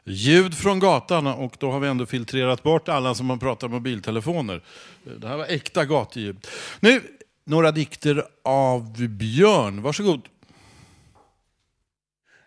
[0.09, 4.61] Ljud från gatan och då har vi ändå filtrerat bort alla som har pratat mobiltelefoner.
[5.03, 6.47] Det här var äkta gatuljud.
[6.79, 7.01] Nu
[7.43, 9.81] några dikter av Björn.
[9.81, 10.21] Varsågod.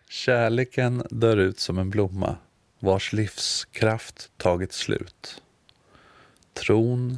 [0.09, 2.35] Kärleken dör ut som en blomma
[2.79, 5.41] vars livskraft tagit slut.
[6.53, 7.17] Tron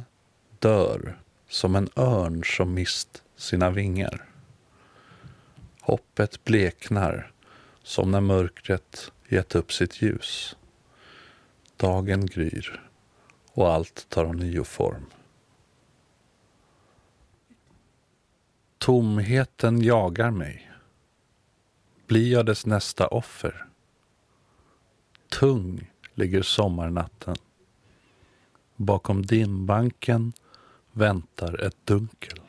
[0.58, 1.18] dör
[1.48, 4.24] som en örn som mist sina vingar.
[5.80, 7.32] Hoppet bleknar
[7.82, 10.56] som när mörkret gett upp sitt ljus.
[11.76, 12.90] Dagen gryr
[13.52, 15.06] och allt tar ånyo form.
[18.78, 20.70] Tomheten jagar mig.
[22.06, 23.66] Blir jag dess nästa offer?
[25.28, 27.36] Tung ligger sommarnatten.
[28.76, 30.32] Bakom dimbanken
[30.92, 32.43] väntar ett dunkel.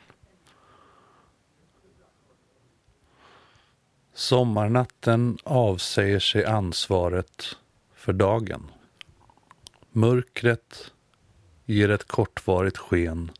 [4.16, 7.56] Sommarnatten avsäger sig ansvaret
[7.94, 8.70] för dagen.
[9.92, 10.92] Mörkret
[11.64, 13.30] ger ett kortvarigt sken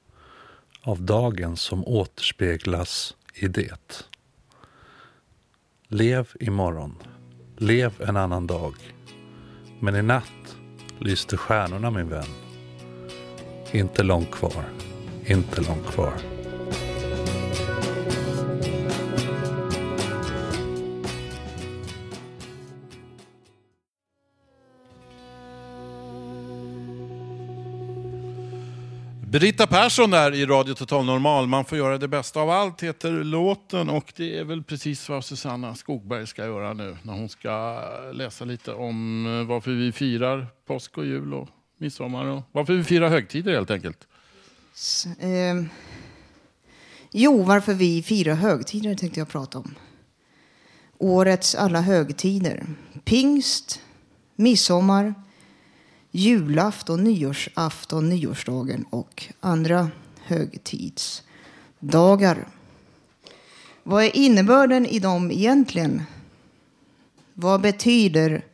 [0.82, 4.04] av dagen som återspeglas i det.
[5.88, 6.94] Lev imorgon.
[7.56, 8.74] Lev en annan dag.
[9.80, 10.56] Men i natt
[10.98, 12.34] lyste stjärnorna min vän.
[13.72, 14.64] Inte långt kvar.
[15.26, 16.35] Inte långt kvar.
[29.30, 31.46] Britta Persson där i Radio Total Normal.
[31.46, 35.24] Man får göra det bästa av allt heter låten och det är väl precis vad
[35.24, 37.80] Susanna Skogberg ska göra nu när hon ska
[38.12, 41.48] läsa lite om eh, varför vi firar påsk och jul och
[41.78, 43.98] midsommar och varför vi firar högtider helt enkelt.
[44.74, 45.62] S- eh,
[47.12, 49.74] jo, varför vi firar högtider tänkte jag prata om.
[50.98, 52.66] Årets alla högtider.
[53.04, 53.80] Pingst,
[54.36, 55.14] midsommar,
[56.16, 59.90] julafton, nyårsafton, nyårsdagen och andra
[60.22, 62.48] högtidsdagar.
[63.82, 66.02] Vad är innebörden i dem egentligen?
[67.34, 68.44] Vad betyder,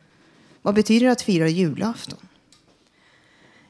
[0.61, 2.19] vad betyder att fira julafton?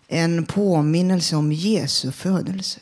[0.08, 2.80] En påminnelse om Jesu födelse.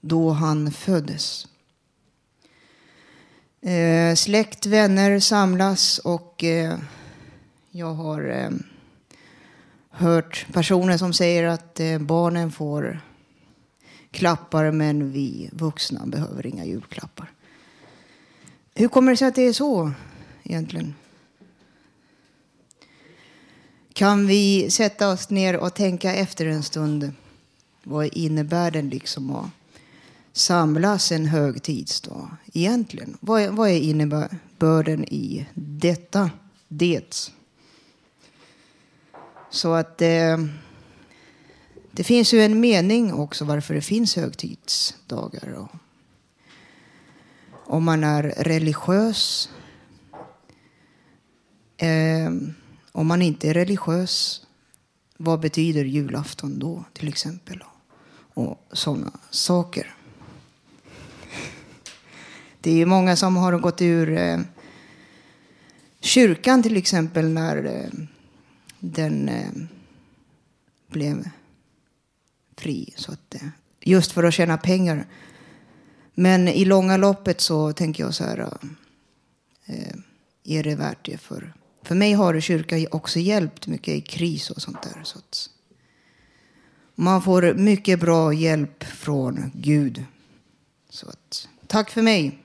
[0.00, 1.46] Då han föddes.
[3.60, 6.78] Eh, släkt, vänner samlas och eh,
[7.70, 8.50] jag har eh,
[9.90, 13.00] hört personer som säger att eh, barnen får
[14.10, 17.32] klappar men vi vuxna behöver inga julklappar.
[18.74, 19.92] Hur kommer det sig att det är så
[20.42, 20.94] egentligen?
[23.92, 27.12] Kan vi sätta oss ner och tänka efter en stund?
[27.82, 29.50] Vad innebär den liksom att
[30.32, 33.16] samlas en högtidsdag egentligen?
[33.20, 36.30] Vad är, vad är innebörden i detta?
[36.68, 37.30] Det.
[39.50, 40.38] Så att eh,
[41.90, 45.52] det finns ju en mening också varför det finns högtidsdagar.
[45.52, 45.68] Och
[47.70, 49.50] om man är religiös.
[51.76, 52.30] Eh,
[52.92, 54.46] om man inte är religiös,
[55.16, 57.64] vad betyder julafton då till exempel?
[58.34, 59.94] Och sådana saker.
[62.60, 64.40] Det är ju många som har gått ur eh,
[66.00, 68.06] kyrkan till exempel när eh,
[68.80, 69.52] den eh,
[70.86, 71.28] blev
[72.56, 72.92] fri.
[72.96, 73.48] Så att, eh,
[73.80, 75.06] just för att tjäna pengar.
[76.14, 78.38] Men i långa loppet så tänker jag så här.
[78.38, 79.94] Eh, eh
[80.44, 81.18] är det värt det?
[81.18, 81.52] För,
[81.82, 85.00] för mig har kyrkan också hjälpt mycket i kris och sånt där.
[85.04, 85.50] Så att,
[86.94, 90.04] man får mycket bra hjälp från Gud.
[90.90, 92.38] Så att, tack för mig.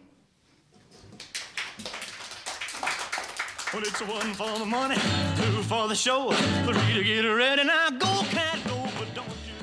[3.76, 4.96] Well, it's one for the money,
[5.36, 6.32] two for the show,
[6.66, 7.64] three to get ready.
[7.66, 9.54] Now go, cat, go, but don't you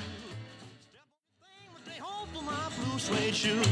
[0.91, 3.63] step on the thing with the hole for my blue suede shoe.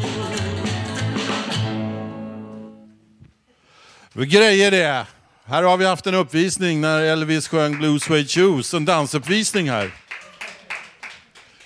[4.13, 5.07] Vad grejer det!
[5.45, 9.91] Här har vi haft en uppvisning när Elvis sjöng Blue Suede Shoes, en dansuppvisning här.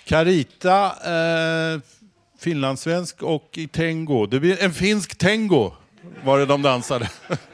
[0.04, 1.80] Carita, eh,
[2.38, 4.26] finlandssvensk och i tango.
[4.26, 5.72] Det blir en finsk tango
[6.24, 7.10] var det de dansade.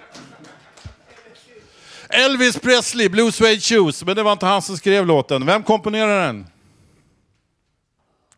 [2.12, 5.46] Elvis Presley, Blue Suede Shoes, men det var inte han som skrev låten.
[5.46, 6.46] Vem komponerade den?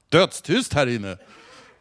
[0.09, 1.17] Dödstyst här inne.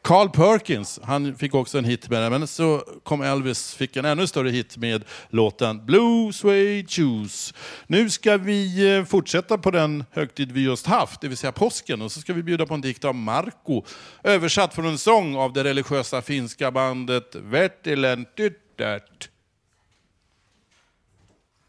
[0.03, 4.05] Carl Perkins, han fick också en hit med den, men så kom Elvis, fick en
[4.05, 7.53] ännu större hit med låten Blue Suede Shoes.
[7.87, 12.01] Nu ska vi eh, fortsätta på den högtid vi just haft, det vill säga påsken,
[12.01, 13.83] och så ska vi bjuda på en dikt av Marco,
[14.23, 19.30] översatt från en sång av det religiösa finska bandet Vertilentytärt.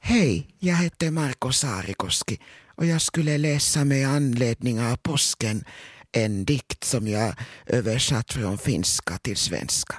[0.05, 5.65] Hej, jag heter Marko Saarikoski och jag skulle läsa med anledning av påsken
[6.13, 7.35] en dikt som jag
[7.67, 9.97] översatt från finska till svenska.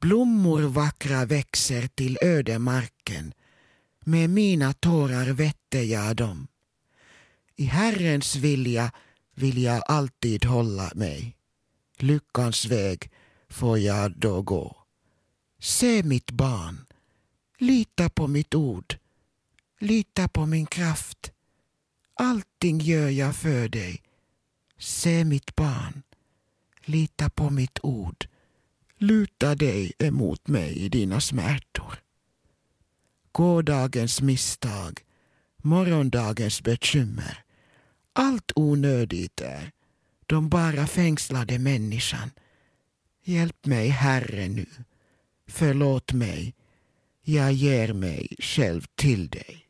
[0.00, 3.34] Blommor vackra växer till ödemarken.
[4.04, 6.46] Med mina tårar vette jag dem.
[7.56, 8.92] I Herrens vilja
[9.34, 11.36] vill jag alltid hålla mig.
[11.98, 13.10] Lyckans väg
[13.48, 14.76] får jag då gå.
[15.60, 16.86] Se mitt barn,
[17.64, 18.94] lita på mitt ord,
[19.80, 21.32] lita på min kraft.
[22.14, 24.02] Allting gör jag för dig.
[24.78, 26.02] Se mitt barn,
[26.84, 28.26] lita på mitt ord,
[28.98, 31.94] luta dig emot mig i dina smärtor.
[33.32, 35.00] Gårdagens misstag,
[35.56, 37.44] morgondagens bekymmer,
[38.12, 39.72] allt onödigt är,
[40.26, 42.30] de bara fängslade människan.
[43.24, 44.66] Hjälp mig, Herre, nu.
[45.46, 46.54] Förlåt mig.
[47.26, 49.60] Jag ger mig själv till dig.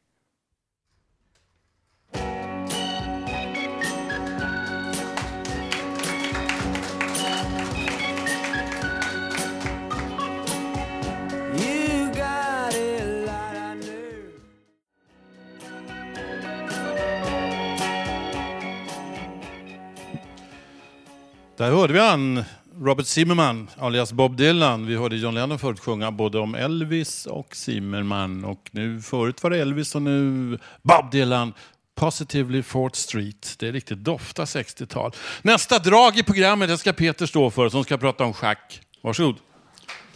[21.56, 22.44] Där hörde vi han,
[22.80, 24.86] Robert Zimmerman, alias Bob Dylan.
[24.86, 28.44] Vi hörde John Lennon förut sjunga både om Elvis och Zimmerman.
[28.44, 31.52] Och nu, förut var det Elvis och nu Bob Dylan.
[31.94, 33.54] Positively Fort Street.
[33.58, 35.12] Det är riktigt dofta 60-tal.
[35.42, 38.80] Nästa drag i programmet det ska Peter stå för som ska prata om schack.
[39.00, 39.36] Varsågod.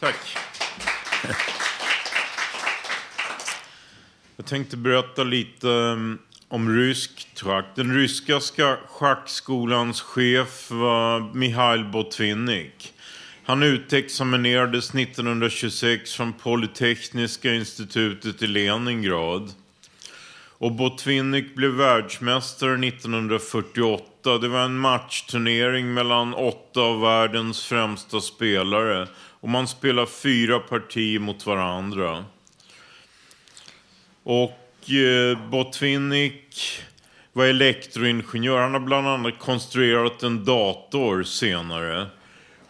[0.00, 0.16] Tack.
[4.36, 7.64] Jag tänkte berätta lite um, om rysk schack.
[7.74, 8.40] Den ryska
[8.86, 12.92] schackskolans chef var Mihail Botvinnik.
[13.44, 19.52] Han utexaminerades 1926 från Polytekniska institutet i Leningrad.
[20.58, 24.38] Och Botvinnik blev världsmästare 1948.
[24.38, 29.08] Det var en matchturnering mellan åtta av världens främsta spelare.
[29.40, 32.24] Och man spelar fyra partier mot varandra.
[34.22, 34.67] Och
[35.50, 36.82] Botvinnik
[37.32, 38.60] var elektroingenjör.
[38.60, 42.06] Han har bland annat konstruerat en dator senare.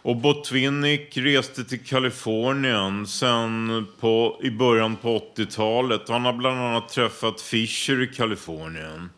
[0.03, 6.09] Och Botvinnik reste till Kalifornien sen på, i början på 80-talet.
[6.09, 9.11] Han har bland annat träffat Fischer i Kalifornien.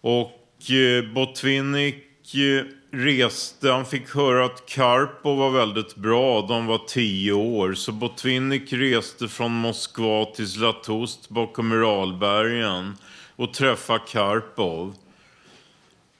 [0.00, 2.64] Och eh, Botvinnik eh,
[2.98, 7.74] reste, han fick höra att Karpov var väldigt bra, de var tio år.
[7.74, 12.96] Så Botvinnik reste från Moskva till Zlatust bakom Uralbergen
[13.36, 14.94] och träffade Karpov.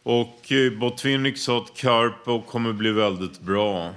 [0.02, 3.94] Och eh, Botvinnik sa att Karpov kommer bli väldigt bra.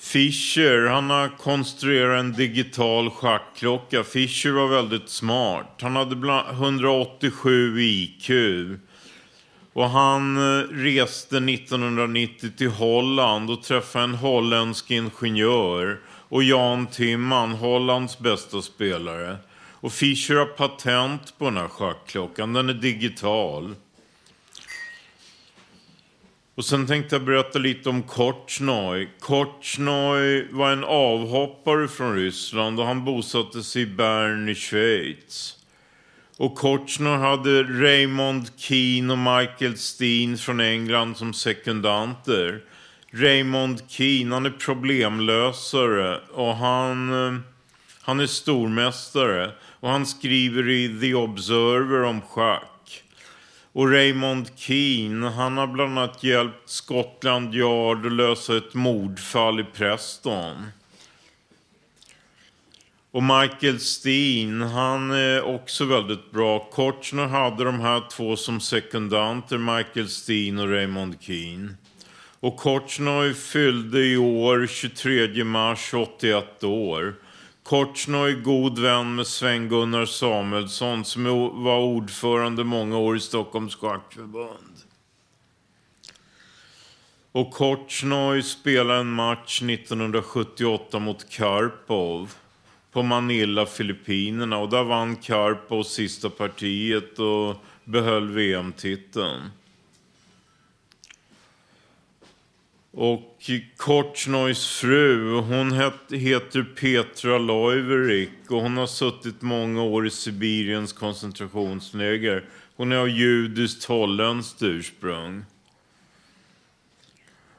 [0.00, 4.04] Fischer, han har konstruerat en digital schackklocka.
[4.04, 5.78] Fischer var väldigt smart.
[5.80, 8.30] Han hade 187 IQ.
[9.74, 16.00] Och han eh, reste 1990 till Holland och träffade en holländsk ingenjör.
[16.28, 19.36] Och Jan Timman, Hollands bästa spelare.
[19.72, 22.52] Och Fischer har patent på den här schackklockan.
[22.52, 23.74] Den är digital.
[26.54, 29.08] Och sen tänkte jag berätta lite om Korchnoj.
[29.20, 35.63] Korchnoj var en avhoppare från Ryssland och han bosatte sig i Bern i Schweiz.
[36.36, 42.62] Och Kochner hade Raymond Keane och Michael Steen från England som sekundanter.
[43.10, 47.40] Raymond Keane, han är problemlösare och han, eh,
[48.02, 49.50] han är stormästare.
[49.80, 53.02] Och han skriver i The Observer om schack.
[53.72, 59.64] Och Raymond Keane, han har bland annat hjälpt Scotland Yard att lösa ett mordfall i
[59.64, 60.66] Preston.
[63.14, 66.58] Och Michael Steen, han är också väldigt bra.
[66.58, 71.74] Kortchner hade de här två som sekundanter, Michael Steen och Raymond Keane.
[72.40, 77.14] Och Korchnoj fyllde i år, 23 mars, 81 år.
[77.62, 81.24] Korchnoj är god vän med Sven-Gunnar Samuelsson som
[81.64, 84.76] var ordförande många år i Stockholms schackförbund.
[87.32, 92.34] Och Korchnoj spelade en match 1978 mot Karpov
[92.94, 94.58] på Manila, Filippinerna.
[94.58, 99.42] Och där vann Karpov sista partiet och behöll VM-titeln.
[102.90, 105.72] Och Korchnojs fru, hon
[106.10, 112.44] heter Petra Loiverik och hon har suttit många år i Sibiriens koncentrationsläger.
[112.76, 115.44] Hon är av judiskt holländskt ursprung.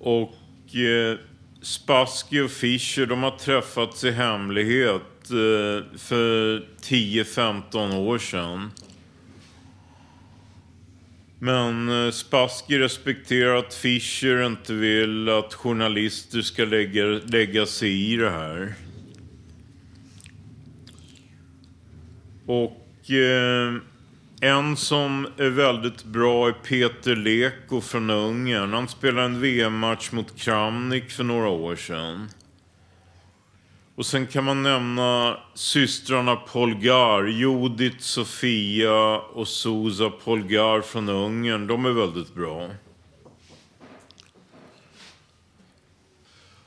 [0.00, 1.18] Och eh,
[1.60, 8.70] Spassky och Fischer, de har träffats i hemlighet eh, för 10-15 år sedan.
[11.44, 18.16] Men eh, Spassky respekterar att Fischer inte vill att journalister ska lägga, lägga sig i
[18.16, 18.74] det här.
[22.46, 23.74] Och eh,
[24.40, 28.72] en som är väldigt bra är Peter Leko från Ungern.
[28.72, 32.28] Han spelade en VM-match mot Kramnik för några år sedan.
[34.02, 41.66] Och sen kan man nämna systrarna Polgar, Judith, Sofia och Susa Polgar från Ungern.
[41.66, 42.68] De är väldigt bra.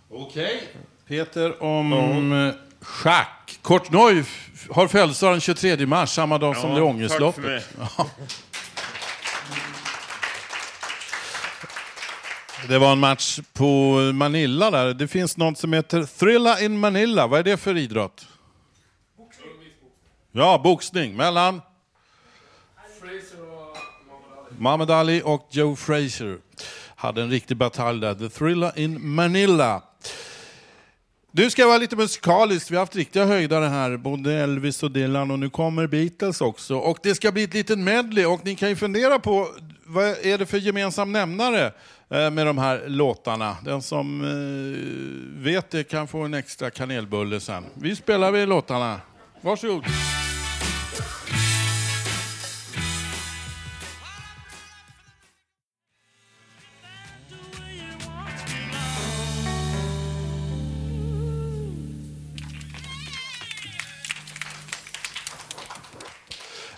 [0.10, 0.68] Okej.
[1.08, 3.60] Peter om eh, schack.
[3.62, 4.24] Kortnoj
[4.70, 7.44] har födelsedag den 23 mars, samma dag som Ja, det är tack ångestloppet.
[7.44, 7.64] för mig.
[7.98, 8.08] Ja.
[12.68, 14.94] Det var en match på Manila där.
[14.94, 17.28] Det finns något som heter Thrilla in Manila.
[17.28, 18.28] Vad är det för idrott?
[20.32, 21.62] Ja, boxning mellan
[24.58, 26.38] Muhammad Ali och Joe Frazier.
[26.96, 28.16] Hade en riktig batalj där.
[28.16, 29.82] The Thrilla in Manila.
[31.32, 32.72] Du ska vara lite musikalisk.
[32.72, 36.76] Vi har haft riktiga höjdare här, både Elvis och Dylan och nu kommer Beatles också.
[36.76, 39.50] Och det ska bli ett litet medley och ni kan ju fundera på
[39.86, 41.72] vad är det för gemensam nämnare
[42.10, 43.58] Eh, med de här låtarna.
[43.64, 47.64] Den som eh, vet det kan få en extra kanelbulle sen.
[47.74, 49.02] Vi spelar vi låtarna.
[49.42, 49.84] Varsågod.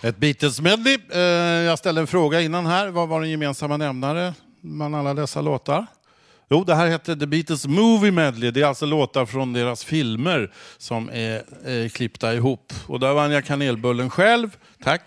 [0.02, 0.98] Ett Beatles-medley.
[1.12, 2.88] Eh, jag ställde en fråga innan här.
[2.88, 4.32] Vad var den gemensamma nämnaren?
[4.60, 5.86] Bland alla dessa låtar?
[6.50, 8.50] Jo, det här hette The Beatles Movie Medley.
[8.50, 12.72] Det är alltså låtar från deras filmer som är eh, klippta ihop.
[12.86, 14.56] Och där vann jag kanelbullen själv.
[14.84, 15.02] Tack.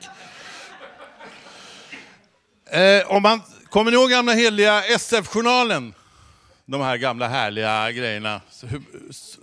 [2.71, 5.93] Eh, om man, kommer ni ihåg gamla heliga SF-journalen?
[6.65, 8.41] De här gamla härliga grejerna.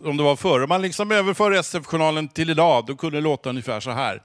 [0.05, 0.63] Om det var förr.
[0.63, 4.23] Om man liksom överför SF-journalen till idag, då kunde det låta ungefär så här.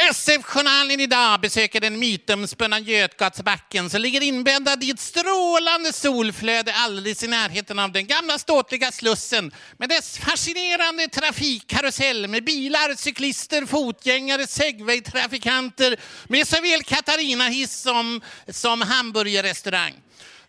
[0.00, 7.28] SF-journalen idag besöker den mytomspunna Götgatsbacken som ligger inbäddad i ett strålande solflöde alldeles i
[7.28, 15.96] närheten av den gamla ståtliga Slussen med dess fascinerande trafikkarusell med bilar, cyklister, fotgängare, segwaytrafikanter
[16.28, 20.03] med såväl Katarina-hiss som, som hamburgerrestaurang.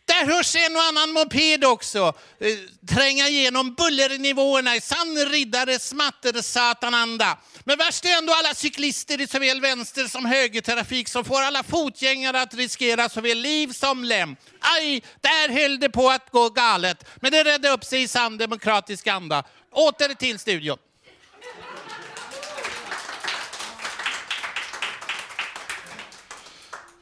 [0.05, 2.57] Där hörs en och annan moped också eh,
[2.95, 7.37] tränga igenom bullernivåerna i sann riddare smatter-satananda.
[7.63, 12.41] Men värst är ändå alla cyklister i såväl vänster som högertrafik som får alla fotgängare
[12.41, 14.35] att riskera såväl liv som lem.
[14.59, 17.05] Aj, där höll det på att gå galet.
[17.15, 19.43] Men det redde upp sig i sann demokratisk anda.
[19.71, 20.77] Åter till studion.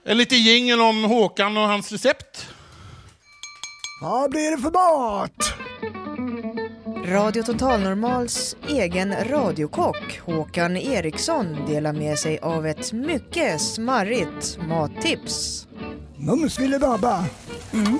[0.05, 2.52] En liten jingel om Håkan och hans recept.
[4.03, 5.53] Vad blir det för mat?
[7.05, 15.67] Radio Total Normals egen radiokock Håkan Eriksson delar med sig av ett mycket smarrigt mattips.
[16.17, 17.25] Mums filibabba.
[17.73, 17.99] Mm.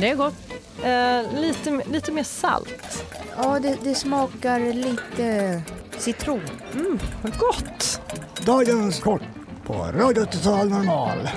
[0.00, 0.34] Det är gott.
[0.82, 3.04] Eh, lite, lite mer salt.
[3.36, 5.62] Ja, det, det smakar lite
[5.98, 6.42] citron.
[6.74, 8.00] Mm, vad gott!
[8.46, 9.22] Dagens kort
[9.66, 11.28] på Radio Total Normal.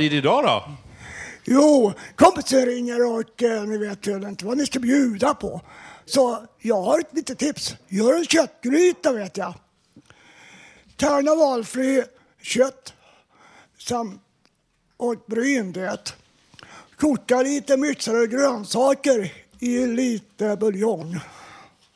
[0.00, 0.72] Blir det idag då?
[1.44, 5.60] Jo, kompisen ringer och eh, ni vet ju inte vad ni ska bjuda på.
[6.06, 7.76] Så jag har ett litet tips.
[7.88, 9.54] Gör en köttgryta vet jag.
[10.96, 12.04] Tärna valfri
[12.42, 12.94] kött
[13.78, 14.22] samt
[14.96, 16.14] och bryn det.
[16.96, 21.20] Koka lite mixade grönsaker i lite buljong.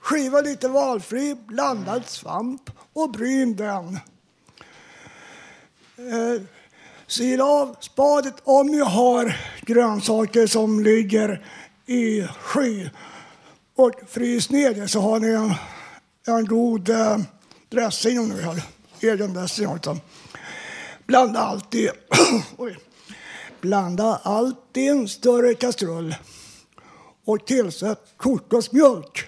[0.00, 3.98] Skiva lite valfri blandad svamp och bryn den.
[5.96, 6.42] Eh,
[7.06, 11.46] Sila av spadet om ni har grönsaker som ligger
[11.86, 12.88] i sky.
[13.76, 15.54] Och frys ner det så har ni en,
[16.26, 17.18] en god eh,
[17.68, 18.62] dressing om ni vill.
[19.00, 19.96] Egen dressing också.
[21.06, 21.90] Blanda allt i.
[23.60, 26.16] Blanda allt i en större kastrull.
[27.24, 29.24] Och tillsätt kokosmjölk.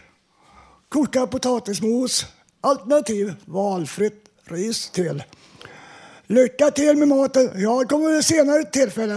[0.88, 2.26] Koka potatismos,
[2.60, 5.22] alternativ valfritt ris till.
[6.28, 7.50] Lycka till med maten.
[7.54, 9.14] Jag kommer vid ett senare tillfälle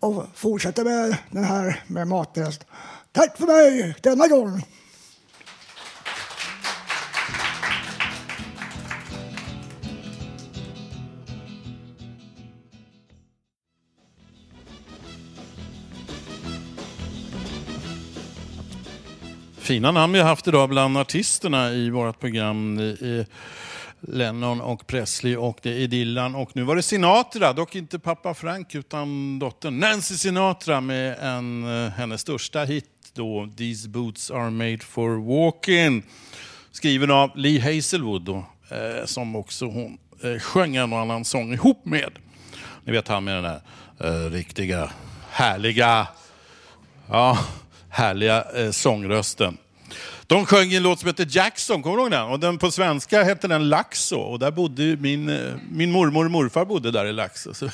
[0.00, 2.64] att fortsätta med den här med mattest.
[3.12, 4.62] Tack för mig denna gång.
[19.58, 22.78] Fina namn vi har haft idag bland artisterna i vårt program.
[24.08, 28.34] Lennon och Presley och det är Dylan och nu var det Sinatra, dock inte pappa
[28.34, 32.84] Frank utan dottern Nancy Sinatra med en, eh, hennes största hit
[33.14, 36.02] då, These boots are made for walking.
[36.70, 41.52] Skriven av Lee Hazelwood då, eh, som också hon eh, sjöng en och annan sång
[41.52, 42.10] ihop med.
[42.84, 43.60] Ni vet han med den där
[43.98, 44.90] eh, riktiga,
[45.30, 46.08] härliga,
[47.08, 47.38] ja,
[47.88, 49.58] härliga eh, sångrösten.
[50.32, 52.22] De sjöng i en låt som heter Jackson, kommer du ihåg den?
[52.26, 54.20] Och den på svenska hette den Laxå.
[54.20, 57.54] Och där bodde min, eh, min mormor och morfar bodde där i Laxå.
[57.54, 57.70] Så,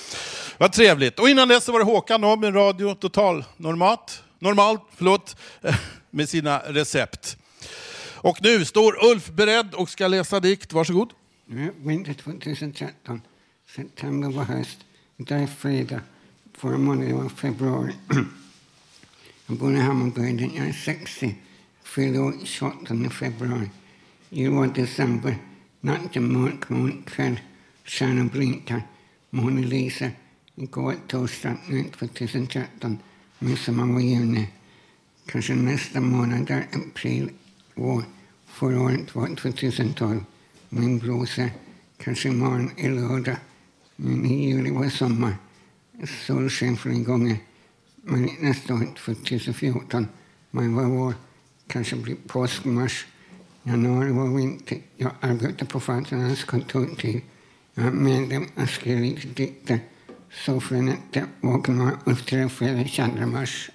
[0.58, 1.18] vad trevligt.
[1.18, 5.36] Och innan dess så var det Håkan då med Radio Total Normalt, normalt förlåt,
[6.10, 7.36] med sina recept.
[8.14, 10.72] Och nu står Ulf beredd och ska läsa dikt.
[10.72, 11.12] Varsågod.
[11.76, 13.20] Vinter 2013.
[13.76, 14.78] September var höst.
[15.16, 16.00] Idag är fredag.
[16.58, 17.92] Förra månaden var februari.
[19.46, 20.50] Jag bor i Hammarbyhöjden.
[20.54, 21.36] Jag är 60.
[21.98, 23.70] Fyllde år 28 februari.
[24.30, 25.36] I var december.
[25.80, 27.40] Natten mörk, molnkväll.
[27.84, 28.82] Stjärnor blinkar.
[29.30, 30.10] Månen lyser.
[30.54, 32.98] Igår torsdag, nu 2013.
[33.38, 34.48] Midsommar var juni.
[35.26, 37.30] Kanske nästa månad är april,
[37.74, 38.02] år.
[38.46, 40.24] Förra året var 2012.
[40.68, 41.50] Min blåser.
[41.96, 43.36] Kanske imorgon är lördag.
[43.96, 45.36] Men i juli var sommar.
[46.26, 47.36] Solsken flera gånger.
[47.96, 50.06] Men nästa år, 2014,
[50.50, 51.14] maj var vår.
[51.68, 53.06] Kanske blir påsk, mars.
[53.62, 54.78] Januari var vinter.
[54.96, 57.20] Jag arbetar på Författarnas kontorstid.
[57.74, 59.80] Jag är medlem och skriver lite dikter.
[60.30, 63.70] Så för en nätter vaknar upp till fredag 22 mars.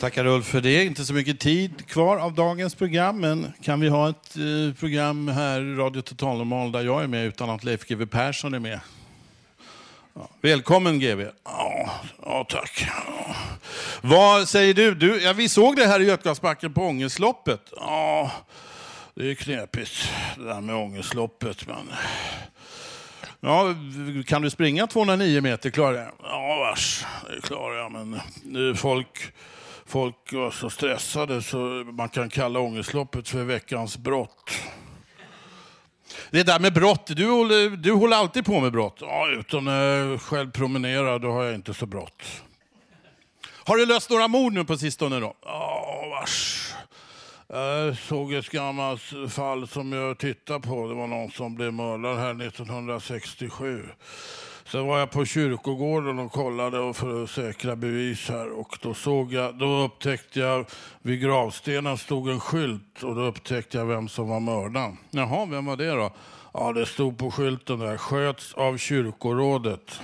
[0.00, 0.84] Tackar Ulf för det.
[0.84, 5.28] Inte så mycket tid kvar av dagens program, men kan vi ha ett eh, program
[5.28, 8.58] här i Radio Total Normal där jag är med utan att Leif GW Persson är
[8.58, 8.80] med?
[10.18, 10.28] Ja.
[10.40, 11.26] Välkommen GW.
[11.44, 11.90] Ja,
[12.24, 12.88] ja tack.
[13.06, 13.34] Ja.
[14.00, 14.94] Vad säger du?
[14.94, 17.72] du ja, vi såg det här i Götgatsbacken på Ångestloppet.
[17.76, 18.30] Ja,
[19.14, 21.66] det är knepigt det där med Ångestloppet.
[21.66, 21.92] Men...
[23.40, 23.74] Ja,
[24.26, 25.70] kan du springa 209 meter?
[25.70, 26.12] Klarar jag?
[26.22, 27.04] Ja, vars.
[27.34, 29.32] Det klarar jag, men nu folk
[29.86, 31.56] folk var så stressade så
[31.92, 34.50] man kan kalla ångestloppet för veckans brott.
[36.30, 38.96] Det där med brott, du håller, du håller alltid på med brott.
[39.00, 42.22] Ja, utan när jag själv promenerar, då har jag inte så brott.
[43.64, 45.34] Har du löst några mord nu på sistone då?
[45.44, 46.72] Ja, vars.
[47.48, 50.88] Jag såg ett gammalt fall som jag tittade på.
[50.88, 53.84] Det var någon som blev mördad här 1967.
[54.68, 59.32] Sen var jag på kyrkogården och kollade för att säkra bevis här och då såg
[59.32, 60.66] jag, då upptäckte jag
[61.02, 64.96] vid gravstenen stod en skylt och då upptäckte jag vem som var mördaren.
[65.10, 66.12] Jaha, vem var det då?
[66.52, 70.00] Ja, det stod på skylten där, sköts av kyrkorådet.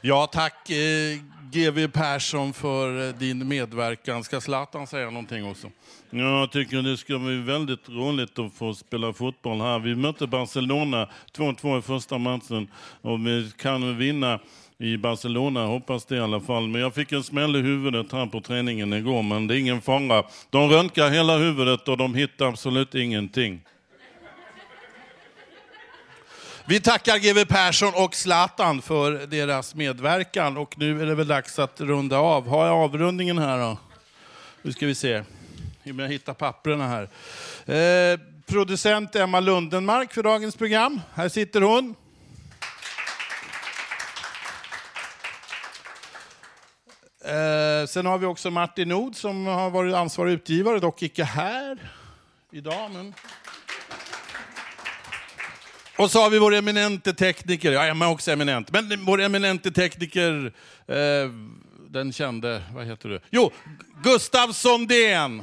[0.00, 1.18] Ja, tack eh,
[1.52, 4.24] GW Persson för eh, din medverkan.
[4.24, 5.70] Ska Zlatan säga någonting också?
[6.10, 9.78] Ja, jag tycker det ska bli väldigt roligt att få spela fotboll här.
[9.78, 12.68] Vi mötte Barcelona 2-2 i första matchen
[13.02, 14.40] och vi kan vinna
[14.78, 16.68] i Barcelona, hoppas det i alla fall.
[16.68, 19.80] Men jag fick en smäll i huvudet här på träningen igår, men det är ingen
[19.80, 20.24] fara.
[20.50, 23.60] De röntgar hela huvudet och de hittar absolut ingenting.
[26.70, 31.58] Vi tackar GW Persson och Zlatan för deras medverkan och nu är det väl dags
[31.58, 32.48] att runda av.
[32.48, 33.78] Har jag avrundningen här då?
[34.62, 35.24] Nu ska vi se
[35.84, 37.02] om jag hittar papperna här.
[38.12, 41.00] Eh, producent Emma Lundenmark för dagens program.
[41.14, 41.94] Här sitter hon.
[47.24, 51.78] Eh, sen har vi också Martin Nord som har varit ansvarig utgivare, dock icke här
[52.52, 52.90] idag.
[52.90, 53.14] Men...
[56.00, 59.70] Och så har vi vår eminente tekniker, ja, Emma är också eminent, men vår eminente
[59.70, 60.52] tekniker,
[60.86, 61.30] eh,
[61.90, 63.20] den kände, vad heter du?
[63.30, 63.50] Jo,
[64.02, 65.42] Gustav Sondén.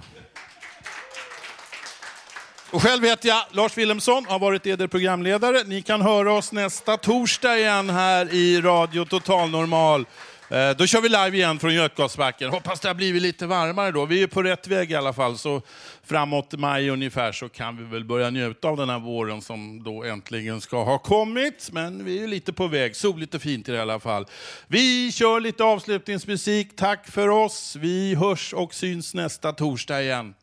[2.71, 5.63] Och själv heter jag Lars Wilhelmsson, har varit eder programledare.
[5.65, 10.05] Ni kan höra oss nästa torsdag igen här i Radio Total Normal.
[10.49, 12.49] Eh, då kör vi live igen från Götgatsbacken.
[12.49, 14.05] Hoppas det har blivit lite varmare då.
[14.05, 15.37] Vi är på rätt väg i alla fall.
[15.37, 15.61] Så
[16.03, 20.03] framåt maj ungefär så kan vi väl börja njuta av den här våren som då
[20.03, 21.69] äntligen ska ha kommit.
[21.71, 22.95] Men vi är lite på väg.
[22.95, 24.25] Soligt och fint i alla fall.
[24.67, 26.75] Vi kör lite avslutningsmusik.
[26.75, 27.75] Tack för oss.
[27.75, 30.33] Vi hörs och syns nästa torsdag igen.